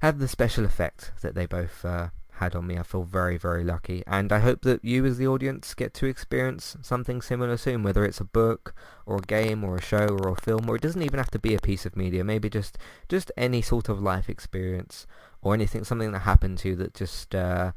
have 0.00 0.18
the 0.18 0.28
special 0.28 0.64
effect 0.64 1.12
that 1.22 1.34
they 1.34 1.46
both 1.46 1.84
uh, 1.84 2.08
had 2.38 2.54
on 2.54 2.66
me. 2.66 2.78
I 2.78 2.82
feel 2.82 3.04
very, 3.04 3.36
very 3.36 3.64
lucky. 3.64 4.02
And 4.06 4.32
I 4.32 4.40
hope 4.40 4.62
that 4.62 4.84
you 4.84 5.04
as 5.04 5.18
the 5.18 5.26
audience 5.26 5.74
get 5.74 5.94
to 5.94 6.06
experience 6.06 6.76
something 6.82 7.22
similar 7.22 7.56
soon, 7.56 7.82
whether 7.82 8.04
it's 8.04 8.20
a 8.20 8.24
book 8.24 8.74
or 9.06 9.18
a 9.18 9.22
game 9.22 9.62
or 9.64 9.76
a 9.76 9.82
show 9.82 10.08
or 10.08 10.28
a 10.28 10.36
film, 10.40 10.68
or 10.68 10.76
it 10.76 10.82
doesn't 10.82 11.02
even 11.02 11.18
have 11.18 11.30
to 11.30 11.38
be 11.38 11.54
a 11.54 11.60
piece 11.60 11.86
of 11.86 11.96
media, 11.96 12.24
maybe 12.24 12.50
just, 12.50 12.78
just 13.08 13.30
any 13.36 13.62
sort 13.62 13.88
of 13.88 14.02
life 14.02 14.28
experience 14.28 15.06
or 15.42 15.54
anything, 15.54 15.84
something 15.84 16.12
that 16.12 16.20
happened 16.20 16.58
to 16.58 16.70
you 16.70 16.76
that 16.76 16.94
just 16.94 17.34
uh, 17.34 17.72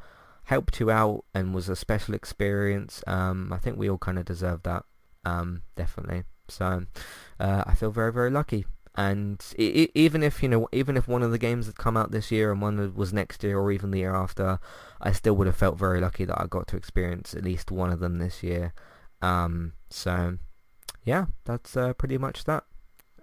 helped 0.45 0.79
you 0.79 0.89
out 0.89 1.23
and 1.33 1.53
was 1.53 1.69
a 1.69 1.75
special 1.75 2.13
experience. 2.13 3.03
Um, 3.05 3.51
I 3.53 3.57
think 3.57 3.77
we 3.77 3.89
all 3.89 3.97
kind 3.97 4.17
of 4.17 4.25
deserve 4.25 4.63
that, 4.63 4.83
um, 5.25 5.61
definitely. 5.75 6.23
So 6.49 6.85
uh, 7.39 7.63
I 7.67 7.75
feel 7.75 7.91
very, 7.91 8.13
very 8.13 8.31
lucky 8.31 8.65
and 8.97 9.53
it, 9.55 9.91
even 9.93 10.23
if 10.23 10.41
you 10.41 10.49
know 10.49 10.67
even 10.71 10.97
if 10.97 11.07
one 11.07 11.21
of 11.21 11.29
the 11.29 11.37
games 11.37 11.67
had 11.67 11.77
come 11.77 11.95
out 11.95 12.09
this 12.09 12.31
year 12.31 12.51
and 12.51 12.61
one 12.61 12.95
was 12.95 13.13
next 13.13 13.43
year 13.43 13.59
or 13.59 13.71
even 13.71 13.91
the 13.91 13.99
year 13.99 14.15
after 14.15 14.59
I 14.99 15.11
still 15.11 15.35
would 15.35 15.45
have 15.45 15.55
felt 15.55 15.77
very 15.77 16.01
lucky 16.01 16.25
that 16.25 16.41
I 16.41 16.47
got 16.47 16.67
to 16.69 16.77
experience 16.77 17.35
at 17.35 17.43
least 17.43 17.71
one 17.71 17.91
of 17.91 17.99
them 17.99 18.17
this 18.17 18.41
year. 18.41 18.73
Um, 19.21 19.73
so 19.89 20.39
yeah 21.05 21.27
that's 21.45 21.77
uh, 21.77 21.93
pretty 21.93 22.17
much 22.17 22.45
that. 22.45 22.63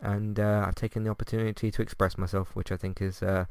And 0.01 0.39
uh, 0.39 0.65
I've 0.67 0.75
taken 0.75 1.03
the 1.03 1.11
opportunity 1.11 1.71
to 1.71 1.83
express 1.83 2.17
myself 2.17 2.55
which 2.55 2.71
I 2.71 2.77
think 2.77 3.03
is 3.03 3.21
uh, 3.21 3.47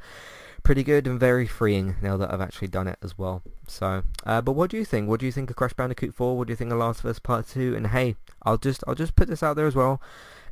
pretty 0.61 0.83
good 0.83 1.07
and 1.07 1.19
very 1.19 1.45
freeing 1.45 1.95
now 2.01 2.15
that 2.15 2.33
I've 2.33 2.41
actually 2.41 2.69
done 2.69 2.87
it 2.87 2.99
as 3.03 3.17
well. 3.17 3.41
So 3.67 4.03
uh, 4.25 4.39
but 4.41 4.53
what 4.53 4.69
do 4.69 4.77
you 4.77 4.85
think? 4.85 5.09
What 5.09 5.19
do 5.19 5.25
you 5.25 5.31
think 5.33 5.49
of 5.49 5.57
Crash 5.57 5.73
Bandicoot 5.73 6.15
4 6.15 6.37
what 6.37 6.47
do 6.47 6.53
you 6.53 6.57
think 6.57 6.71
of 6.71 6.77
Last 6.77 6.99
of 6.99 7.07
Us 7.07 7.19
Part 7.19 7.49
2 7.49 7.75
and 7.75 7.87
hey 7.87 8.15
I'll 8.43 8.57
just 8.57 8.81
I'll 8.87 8.95
just 8.95 9.17
put 9.17 9.27
this 9.27 9.43
out 9.43 9.57
there 9.57 9.67
as 9.67 9.75
well 9.75 10.01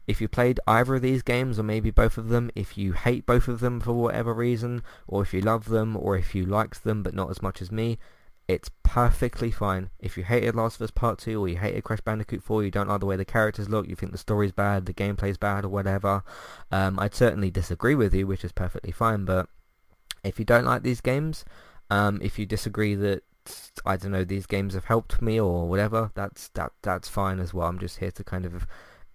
if 0.08 0.20
you 0.20 0.28
played 0.28 0.60
either 0.68 0.96
of 0.96 1.02
these 1.02 1.22
games, 1.22 1.60
or 1.60 1.64
maybe 1.64 1.92
both 1.92 2.18
of 2.18 2.30
them, 2.30 2.52
if 2.56 2.78
you 2.78 2.94
hate 2.94 3.26
both 3.26 3.48
of 3.48 3.60
them 3.60 3.80
for 3.80 3.94
whatever 3.94 4.34
reason, 4.34 4.84
or 5.08 5.22
if 5.22 5.34
you 5.34 5.42
love 5.42 5.66
them, 5.66 5.96
or 5.96 6.18
if 6.18 6.34
you 6.36 6.46
liked 6.46 6.84
them 6.84 7.04
but 7.04 7.14
not 7.14 7.30
as 7.30 7.42
much 7.42 7.62
as 7.62 7.72
me, 7.72 7.98
it's 8.48 8.70
perfectly 8.84 9.52
fine. 9.52 9.90
If 10.00 10.18
you 10.18 10.24
hated 10.24 10.56
Last 10.56 10.76
of 10.76 10.82
Us 10.82 10.92
Part 10.92 11.20
2 11.20 11.40
or 11.40 11.48
you 11.48 11.58
hated 11.58 11.84
Crash 11.84 12.02
Bandicoot 12.02 12.44
4, 12.44 12.64
you 12.64 12.72
don't 12.72 12.90
like 12.90 13.00
the 13.00 13.06
way 13.06 13.16
the 13.16 13.24
characters 13.24 13.70
look, 13.70 13.88
you 13.88 13.96
think 13.96 14.12
the 14.12 14.18
story's 14.18 14.52
bad, 14.52 14.86
the 14.86 14.94
gameplay's 14.94 15.38
bad 15.38 15.64
or 15.64 15.70
whatever, 15.70 16.24
um, 16.72 17.00
I'd 17.00 17.16
certainly 17.16 17.52
disagree 17.52 17.96
with 17.96 18.14
you, 18.14 18.28
which 18.28 18.44
is 18.44 18.52
perfectly 18.52 18.92
fine, 18.92 19.24
but 19.24 19.48
if 20.24 20.38
you 20.38 20.46
don't 20.46 20.66
like 20.66 20.84
these 20.84 21.02
games, 21.02 21.46
um, 21.90 22.20
if 22.22 22.38
you 22.38 22.46
disagree 22.46 22.96
that 22.96 23.24
I 23.86 23.98
don't 23.98 24.12
know 24.12 24.24
these 24.24 24.46
games 24.46 24.74
have 24.74 24.86
helped 24.86 25.22
me 25.22 25.40
or 25.40 25.68
whatever, 25.68 26.12
that's 26.14 26.50
that 26.50 26.72
that's 26.82 27.10
fine 27.10 27.40
as 27.40 27.54
well. 27.54 27.68
I'm 27.68 27.80
just 27.80 27.98
here 27.98 28.12
to 28.12 28.24
kind 28.24 28.46
of 28.46 28.68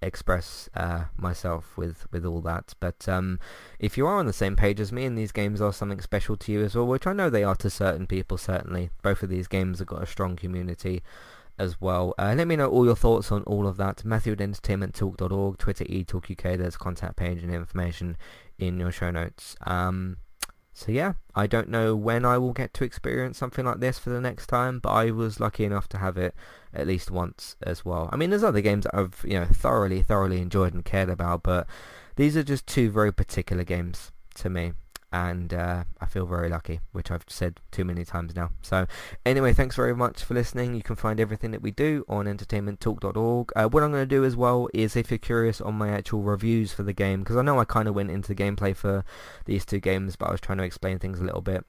express 0.03 0.69
uh, 0.75 1.05
myself 1.17 1.77
with 1.77 2.07
with 2.13 2.25
all 2.25 2.41
that. 2.43 2.75
But 2.81 3.09
um, 3.09 3.39
if 3.79 3.97
you 3.97 4.07
are 4.07 4.19
on 4.19 4.27
the 4.27 4.33
same 4.33 4.57
page 4.57 4.81
as 4.81 4.93
me 4.93 5.05
and 5.05 5.17
these 5.17 5.33
games 5.33 5.61
are 5.61 5.73
something 5.73 6.01
special 6.01 6.37
to 6.37 6.53
you 6.53 6.65
as 6.65 6.75
well, 6.75 6.87
which 6.87 7.07
I 7.07 7.13
know 7.13 7.31
they 7.31 7.45
are 7.45 7.57
to 7.57 7.71
certain 7.71 8.07
people, 8.07 8.39
certainly. 8.39 8.91
Both 9.03 9.23
of 9.23 9.29
these 9.29 9.49
games 9.49 9.79
have 9.79 9.89
got 9.89 10.03
a 10.03 10.07
strong 10.07 10.37
community 10.37 11.03
as 11.59 11.81
well. 11.81 12.15
Uh, 12.19 12.35
let 12.37 12.47
me 12.47 12.57
know 12.57 12.69
all 12.69 12.85
your 12.85 12.97
thoughts 12.97 13.33
on 13.33 13.43
all 13.45 13.67
of 13.67 13.77
that. 13.79 14.05
Matthew 14.05 14.33
at 14.33 14.39
entertainmenttalk.org, 14.39 15.59
Twitter 15.59 15.85
eTalkUK, 15.85 16.59
there's 16.59 16.75
a 16.75 16.79
contact 16.79 17.17
page 17.17 17.43
and 17.43 17.53
information 17.53 18.17
in 18.59 18.79
your 18.79 18.93
show 18.93 19.11
notes. 19.11 19.57
Um, 19.67 20.19
so 20.77 20.93
yeah, 20.93 21.15
I 21.35 21.47
don't 21.47 21.71
know 21.71 21.97
when 21.97 22.27
I 22.27 22.37
will 22.37 22.53
get 22.53 22.75
to 22.75 22.85
experience 22.85 23.39
something 23.39 23.65
like 23.65 23.81
this 23.81 23.99
for 23.99 24.11
the 24.11 24.21
next 24.21 24.47
time, 24.49 24.79
but 24.79 24.91
I 24.91 25.11
was 25.11 25.41
lucky 25.41 25.65
enough 25.65 25.89
to 25.89 25.99
have 25.99 26.19
it 26.19 26.35
at 26.75 26.87
least 26.87 27.11
once 27.11 27.57
as 27.63 27.83
well. 27.83 28.11
I 28.13 28.17
mean, 28.17 28.29
there's 28.29 28.45
other 28.45 28.61
games 28.61 28.85
that 28.85 28.95
I've 28.95 29.25
you 29.27 29.41
know 29.41 29.47
thoroughly, 29.47 30.03
thoroughly 30.03 30.43
enjoyed 30.43 30.75
and 30.75 30.85
cared 30.85 31.09
about, 31.09 31.43
but 31.43 31.67
these 32.17 32.37
are 32.37 32.43
just 32.43 32.67
two 32.67 32.91
very 32.91 33.11
particular 33.11 33.65
games 33.65 34.13
to 34.35 34.51
me 34.51 34.75
and 35.13 35.55
uh, 35.55 35.85
I 36.01 36.07
feel 36.07 36.27
very 36.27 36.49
lucky, 36.49 36.81
which 36.93 37.11
I've 37.11 37.25
said 37.29 37.61
too 37.71 37.85
many 37.85 38.05
times 38.05 38.35
now. 38.35 38.51
So 38.63 38.87
anyway, 39.25 39.53
thanks 39.53 39.77
very 39.77 39.95
much 39.95 40.23
for 40.23 40.35
listening. 40.35 40.75
You 40.75 40.83
can 40.83 40.97
find 40.97 41.21
everything 41.21 41.53
that 41.53 41.63
we 41.63 41.71
do 41.71 42.05
on 42.09 42.27
entertainmenttalk.org. 42.27 43.53
Uh, 43.55 43.69
what 43.69 43.83
I'm 43.83 43.93
going 43.93 44.03
to 44.03 44.07
do 44.07 44.25
as 44.25 44.37
well 44.37 44.69
is 44.75 44.97
if 44.97 45.11
you're 45.11 45.19
curious 45.19 45.61
on 45.61 45.75
my 45.75 45.91
actual 45.91 46.23
reviews 46.23 46.73
for 46.73 46.83
the 46.83 46.93
game, 46.93 47.21
because 47.21 47.37
I 47.37 47.43
know 47.43 47.59
I 47.59 47.65
kind 47.65 47.89
of 47.89 47.95
went 47.95 48.11
into 48.11 48.35
the 48.35 48.43
gameplay 48.43 48.75
for 48.75 49.05
these 49.45 49.65
two 49.65 49.81
games, 49.81 50.17
but 50.17 50.29
I 50.29 50.33
was 50.33 50.41
trying 50.41 50.59
to 50.59 50.65
explain 50.65 50.99
things 50.99 51.21
a 51.21 51.25
little 51.25 51.43
bit. 51.43 51.65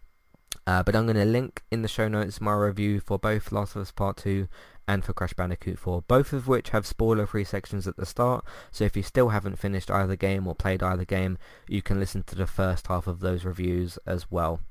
Uh, 0.65 0.83
but 0.83 0.95
I'm 0.95 1.05
going 1.05 1.17
to 1.17 1.25
link 1.25 1.63
in 1.71 1.81
the 1.81 1.87
show 1.87 2.07
notes 2.07 2.41
my 2.41 2.53
review 2.53 2.99
for 2.99 3.17
both 3.17 3.51
Last 3.51 3.75
of 3.75 3.83
Us 3.83 3.91
Part 3.91 4.17
2 4.17 4.47
and 4.87 5.03
for 5.03 5.13
Crash 5.13 5.33
Bandicoot 5.33 5.77
4, 5.77 6.03
both 6.07 6.33
of 6.33 6.47
which 6.47 6.69
have 6.69 6.87
spoiler-free 6.87 7.43
sections 7.43 7.87
at 7.87 7.97
the 7.97 8.05
start, 8.05 8.45
so 8.71 8.85
if 8.85 8.95
you 8.95 9.03
still 9.03 9.29
haven't 9.29 9.59
finished 9.59 9.91
either 9.91 10.15
game 10.15 10.47
or 10.47 10.55
played 10.55 10.81
either 10.81 11.05
game, 11.05 11.37
you 11.67 11.81
can 11.81 11.99
listen 11.99 12.23
to 12.23 12.35
the 12.35 12.47
first 12.47 12.87
half 12.87 13.07
of 13.07 13.19
those 13.19 13.43
reviews 13.43 13.99
as 14.05 14.31
well. 14.31 14.61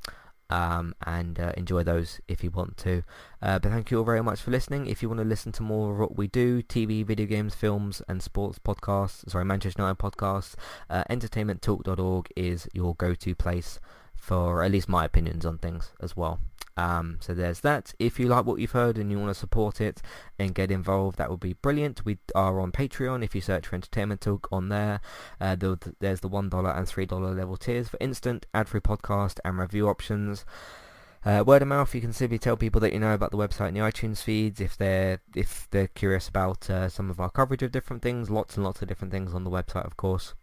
Um, 0.49 0.95
and 1.05 1.41
uh, 1.41 1.51
enjoy 1.57 1.83
those 1.83 2.21
if 2.29 2.45
you 2.45 2.53
want 2.53 2.77
to. 2.77 3.03
Uh, 3.43 3.59
but 3.59 3.73
thank 3.73 3.91
you 3.91 3.99
all 3.99 4.05
very 4.05 4.23
much 4.23 4.41
for 4.41 4.53
listening. 4.53 4.87
If 4.87 5.03
you 5.03 5.09
want 5.09 5.19
to 5.19 5.27
listen 5.27 5.51
to 5.51 5.65
more 5.65 5.93
of 5.93 5.99
what 5.99 6.17
we 6.17 6.29
do, 6.29 6.63
TV, 6.63 7.05
video 7.05 7.27
games, 7.27 7.57
films 7.57 8.01
and 8.07 8.23
sports 8.23 8.61
podcasts, 8.61 9.29
sorry, 9.29 9.45
Manchester 9.45 9.83
United 9.83 9.99
podcasts, 9.99 10.55
uh, 10.89 11.03
entertainmenttalk.org 11.11 12.29
is 12.37 12.69
your 12.73 12.95
go-to 12.95 13.35
place 13.35 13.81
for 14.27 14.65
at 14.65 14.73
least 14.73 14.89
my 14.89 15.05
opinions 15.05 15.47
on 15.47 15.57
things 15.57 15.93
as 16.01 16.17
well. 16.17 16.41
Um, 16.77 17.19
so 17.21 17.33
there's 17.33 17.61
that. 17.61 17.95
If 18.01 18.19
you 18.19 18.27
like 18.27 18.45
what 18.45 18.59
you've 18.59 18.73
heard 18.73 18.99
and 18.99 19.09
you 19.09 19.21
want 19.21 19.31
to 19.31 19.39
support 19.39 19.81
it 19.81 20.03
and 20.37 20.53
get 20.53 20.73
involved, 20.73 21.17
that 21.19 21.31
would 21.31 21.39
be 21.39 21.53
brilliant. 21.53 22.05
We 22.05 22.19
are 22.35 22.59
on 22.59 22.73
Patreon. 22.73 23.23
If 23.23 23.37
you 23.37 23.41
search 23.41 23.69
for 23.69 23.77
Entertainment 23.77 24.21
Talk 24.21 24.49
on 24.51 24.69
there, 24.69 25.01
uh, 25.41 25.55
there's 25.55 26.21
the 26.21 26.29
$1 26.29 26.41
and 26.41 26.51
$3 26.51 27.37
level 27.37 27.57
tiers 27.57 27.89
for 27.89 27.99
instant 28.01 28.47
ad-free 28.53 28.81
podcast 28.81 29.39
and 29.45 29.59
review 29.59 29.89
options. 29.89 30.45
Uh, 31.25 31.45
word 31.47 31.63
of 31.63 31.69
mouth, 31.69 31.95
you 31.95 32.01
can 32.01 32.13
simply 32.13 32.39
tell 32.39 32.57
people 32.57 32.81
that 32.81 32.93
you 32.93 32.99
know 32.99 33.15
about 33.15 33.31
the 33.31 33.37
website 33.37 33.69
and 33.69 33.77
the 33.77 33.81
iTunes 33.81 34.23
feeds 34.23 34.61
if 34.61 34.77
they're 34.77 35.21
if 35.37 35.69
they're 35.71 35.89
curious 35.89 36.29
about 36.29 36.69
uh, 36.69 36.89
some 36.89 37.11
of 37.11 37.21
our 37.21 37.31
coverage 37.31 37.63
of 37.63 37.71
different 37.71 38.03
things. 38.03 38.29
Lots 38.29 38.57
and 38.57 38.65
lots 38.65 38.83
of 38.83 38.89
different 38.89 39.13
things 39.13 39.35
on 39.35 39.45
the 39.45 39.51
website, 39.51 39.87
of 39.87 39.97
course. 39.97 40.35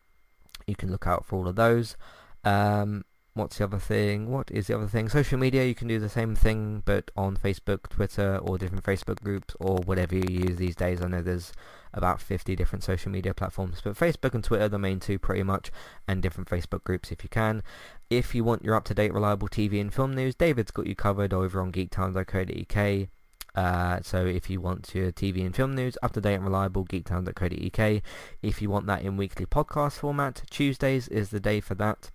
You 0.68 0.76
can 0.76 0.90
look 0.90 1.06
out 1.06 1.26
for 1.26 1.36
all 1.36 1.50
of 1.50 1.58
those. 1.58 1.98
Um, 2.46 3.04
what's 3.34 3.58
the 3.58 3.64
other 3.64 3.80
thing? 3.80 4.30
What 4.30 4.52
is 4.52 4.68
the 4.68 4.78
other 4.78 4.88
thing? 4.88 5.10
Social 5.10 5.40
media, 5.40 5.66
you 5.66 5.74
can 5.74 5.88
do 5.88 6.00
the 6.00 6.10
same 6.10 6.36
thing, 6.36 6.84
but 6.86 7.10
on 7.18 7.36
Facebook, 7.36 7.90
Twitter, 7.90 8.38
or 8.38 8.58
different 8.58 8.84
Facebook 8.84 9.22
groups, 9.22 9.56
or 9.60 9.78
whatever 9.86 10.16
you 10.16 10.24
use 10.30 10.58
these 10.58 10.76
days. 10.76 11.02
I 11.02 11.08
know 11.08 11.22
there's 11.22 11.52
about 11.94 12.22
50 12.22 12.56
different 12.56 12.84
social 12.84 13.12
media 13.12 13.34
platforms, 13.34 13.82
but 13.84 13.96
Facebook 13.96 14.34
and 14.34 14.44
Twitter 14.44 14.66
are 14.66 14.70
the 14.70 14.80
main 14.80 15.00
two 15.00 15.18
pretty 15.18 15.44
much, 15.44 15.72
and 16.08 16.22
different 16.22 16.50
Facebook 16.50 16.84
groups 16.84 17.12
if 17.12 17.24
you 17.24 17.30
can. 17.30 17.64
If 18.10 18.36
you 18.36 18.44
want 18.44 18.64
your 18.64 18.76
up-to-date, 18.76 19.14
reliable 19.14 19.48
TV 19.48 19.82
and 19.82 19.94
film 19.94 20.14
news, 20.14 20.36
David's 20.36 20.72
got 20.72 20.88
you 20.88 20.96
covered 20.96 21.34
over 21.34 21.62
on 21.62 21.72
geektown.co.uk. 21.72 23.08
Uh, 23.56 24.00
so 24.02 24.26
if 24.26 24.50
you 24.50 24.60
want 24.60 24.96
your 24.96 25.12
TV 25.12 25.46
and 25.46 25.56
film 25.56 25.76
news, 25.76 25.98
up-to-date 26.02 26.36
and 26.36 26.44
reliable, 26.44 26.86
geektown.co.uk. 26.86 28.02
If 28.42 28.62
you 28.62 28.70
want 28.70 28.88
that 28.88 29.04
in 29.04 29.18
weekly 29.18 29.46
podcast 29.46 30.00
format, 30.00 30.44
Tuesdays 30.50 31.08
is 31.08 31.30
the 31.30 31.40
day 31.40 31.60
for 31.60 31.76
that 31.76 32.12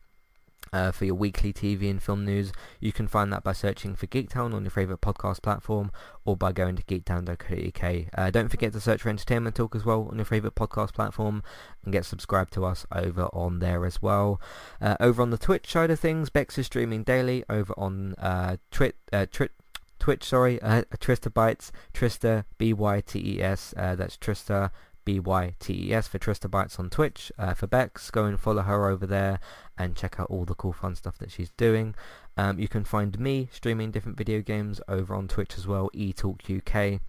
uh, 0.72 0.90
for 0.90 1.04
your 1.04 1.14
weekly 1.14 1.52
TV 1.52 1.90
and 1.90 2.02
film 2.02 2.24
news. 2.24 2.52
You 2.80 2.92
can 2.92 3.08
find 3.08 3.32
that 3.32 3.44
by 3.44 3.52
searching 3.52 3.94
for 3.94 4.06
Geektown 4.06 4.54
on 4.54 4.62
your 4.62 4.70
favourite 4.70 5.00
podcast 5.00 5.42
platform 5.42 5.90
or 6.24 6.36
by 6.36 6.52
going 6.52 6.76
to 6.76 6.82
geektown.co.uk. 6.82 8.06
Uh, 8.16 8.30
don't 8.30 8.48
forget 8.48 8.72
to 8.72 8.80
search 8.80 9.02
for 9.02 9.08
Entertainment 9.08 9.56
Talk 9.56 9.74
as 9.74 9.84
well 9.84 10.08
on 10.10 10.16
your 10.16 10.24
favourite 10.24 10.54
podcast 10.54 10.92
platform 10.94 11.42
and 11.84 11.92
get 11.92 12.04
subscribed 12.04 12.52
to 12.54 12.64
us 12.64 12.86
over 12.92 13.24
on 13.32 13.58
there 13.58 13.86
as 13.86 14.02
well. 14.02 14.40
Uh, 14.80 14.96
over 15.00 15.22
on 15.22 15.30
the 15.30 15.38
Twitch 15.38 15.70
side 15.70 15.90
of 15.90 16.00
things, 16.00 16.30
Bex 16.30 16.58
is 16.58 16.66
streaming 16.66 17.02
daily 17.02 17.44
over 17.48 17.74
on 17.76 18.14
uh, 18.18 18.56
Twit, 18.70 18.96
uh, 19.12 19.26
Twit, 19.30 19.52
Twitch, 19.98 20.24
sorry, 20.24 20.60
uh, 20.62 20.82
Trista 20.98 21.30
Bytes, 21.32 21.70
Trista, 21.92 22.44
B-Y-T-E-S, 22.56 23.74
uh, 23.76 23.94
that's 23.94 24.16
Trista 24.16 24.70
B-Y-T-E-S 25.08 26.06
for 26.06 26.18
Trista 26.18 26.50
Bytes 26.50 26.78
on 26.78 26.90
Twitch. 26.90 27.32
Uh, 27.38 27.54
for 27.54 27.66
Bex, 27.66 28.10
go 28.10 28.26
and 28.26 28.38
follow 28.38 28.60
her 28.60 28.90
over 28.90 29.06
there 29.06 29.40
and 29.78 29.96
check 29.96 30.20
out 30.20 30.28
all 30.28 30.44
the 30.44 30.54
cool 30.54 30.74
fun 30.74 30.94
stuff 30.94 31.16
that 31.16 31.30
she's 31.30 31.48
doing. 31.52 31.94
Um, 32.36 32.58
you 32.58 32.68
can 32.68 32.84
find 32.84 33.18
me 33.18 33.48
streaming 33.50 33.90
different 33.90 34.18
video 34.18 34.42
games 34.42 34.82
over 34.86 35.14
on 35.14 35.26
Twitch 35.26 35.56
as 35.56 35.66
well, 35.66 35.88
eTalkUK. 35.94 37.00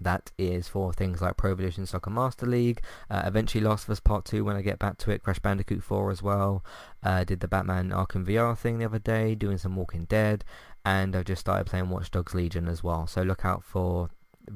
That 0.00 0.30
is 0.38 0.68
for 0.68 0.94
things 0.94 1.20
like 1.20 1.36
Pro 1.36 1.50
Evolution 1.50 1.84
Soccer 1.84 2.08
Master 2.08 2.46
League, 2.46 2.80
uh, 3.10 3.24
eventually 3.26 3.62
Last 3.62 3.84
of 3.84 3.90
Us 3.90 4.00
Part 4.00 4.24
2 4.24 4.42
when 4.42 4.56
I 4.56 4.62
get 4.62 4.78
back 4.78 4.96
to 4.98 5.10
it, 5.10 5.22
Crash 5.22 5.38
Bandicoot 5.38 5.82
4 5.82 6.10
as 6.10 6.22
well, 6.22 6.64
uh, 7.02 7.24
did 7.24 7.40
the 7.40 7.48
Batman 7.48 7.90
Arkham 7.90 8.24
VR 8.24 8.56
thing 8.56 8.78
the 8.78 8.86
other 8.86 8.98
day, 8.98 9.34
doing 9.34 9.58
some 9.58 9.76
Walking 9.76 10.06
Dead, 10.06 10.46
and 10.82 11.14
I've 11.14 11.26
just 11.26 11.40
started 11.40 11.66
playing 11.66 11.90
Watch 11.90 12.10
Dogs 12.10 12.32
Legion 12.32 12.68
as 12.68 12.82
well, 12.82 13.06
so 13.06 13.20
look 13.20 13.44
out 13.44 13.62
for 13.62 14.08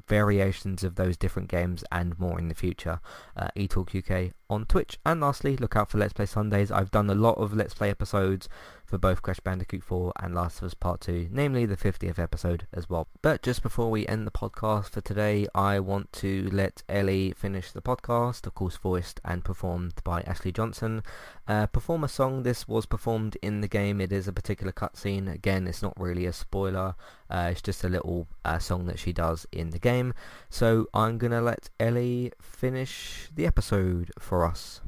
variations 0.09 0.85
of 0.85 0.97
those 0.97 1.17
different 1.17 1.49
games 1.49 1.85
and 1.91 2.19
more 2.19 2.39
in 2.39 2.49
the 2.49 2.55
future. 2.55 3.01
Uh, 3.37 3.49
eTalk 3.57 3.97
UK 3.97 4.33
on 4.49 4.67
Twitch. 4.67 4.99
And 5.05 5.21
lastly, 5.21 5.57
look 5.57 5.77
out 5.77 5.91
for 5.91 5.99
Let's 5.99 6.13
Play 6.13 6.27
Sundays. 6.27 6.71
I've 6.71 6.91
done 6.91 7.11
a 7.11 7.15
lot 7.15 7.39
of 7.39 7.55
Let's 7.55 7.75
Play 7.75 7.91
episodes 7.91 8.49
for 8.93 8.99
both 8.99 9.23
Crash 9.23 9.41
Bandicoot 9.41 9.83
4 9.83 10.13
and 10.21 10.35
Last 10.35 10.59
of 10.59 10.65
Us 10.65 10.75
Part 10.75 11.01
2, 11.01 11.29
namely 11.31 11.65
the 11.65 11.79
50th 11.79 12.19
episode 12.19 12.67
as 12.75 12.91
well. 12.91 13.09
But 13.23 13.43
just 13.43 13.63
before 13.63 13.91
we 13.91 14.07
end 14.07 14.27
the 14.27 14.31
podcast 14.31 14.91
for 14.91 15.01
today, 15.01 15.47
I 15.55 15.81
want 15.81 16.13
to 16.13 16.51
let 16.53 16.83
Ellie 16.91 17.33
finish 17.33 17.73
the 17.73 17.81
podcast, 17.81 18.47
of 18.47 18.55
course 18.55 18.77
voiced 18.77 19.19
and 19.25 19.43
performed 19.43 19.95
by 20.05 20.21
Ashley 20.27 20.53
Johnson. 20.53 21.03
Uh, 21.49 21.69
perform 21.69 22.05
a 22.05 22.09
song, 22.09 22.43
this 22.43 22.69
was 22.69 22.85
performed 22.85 23.39
in 23.41 23.63
the 23.63 23.67
game, 23.67 23.99
it 23.99 24.13
is 24.13 24.29
a 24.29 24.33
particular 24.33 24.73
cutscene, 24.73 25.33
again 25.33 25.67
it's 25.67 25.81
not 25.81 25.99
really 25.99 26.27
a 26.27 26.33
spoiler, 26.35 26.95
uh, 27.31 27.49
it's 27.51 27.63
just 27.63 27.85
a 27.85 27.89
little 27.89 28.29
uh, 28.45 28.59
song 28.59 28.85
that 28.85 28.99
she 28.99 29.15
does 29.15 29.47
in 29.53 29.71
the 29.71 29.79
game. 29.79 30.13
So 30.51 30.87
I'm 30.93 31.17
gonna 31.17 31.41
let 31.41 31.71
Ellie 31.81 32.33
finish 32.43 33.31
the 33.35 33.47
episode 33.47 34.11
for 34.19 34.45
us. 34.45 34.83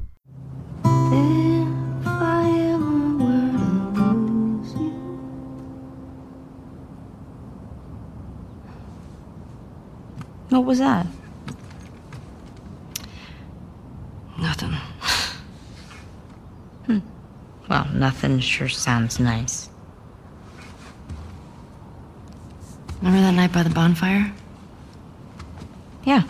What 10.50 10.64
was 10.64 10.78
that? 10.78 11.06
Nothing. 14.38 14.72
hmm. 16.86 16.98
Well, 17.68 17.86
nothing 17.92 18.40
sure 18.40 18.68
sounds 18.68 19.18
nice. 19.18 19.70
Remember 23.00 23.20
that 23.20 23.34
night 23.34 23.52
by 23.52 23.62
the 23.62 23.70
bonfire? 23.70 24.32
Yeah. 26.04 26.22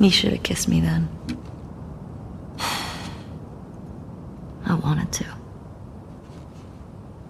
You 0.00 0.10
should 0.10 0.32
have 0.32 0.42
kissed 0.42 0.66
me 0.66 0.80
then. 0.80 1.08
I 4.64 4.74
wanted 4.74 5.12
to. 5.12 5.26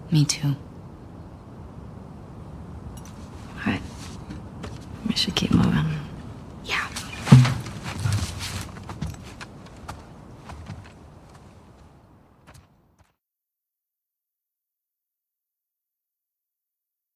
Me 0.09 0.23
too. 0.23 0.55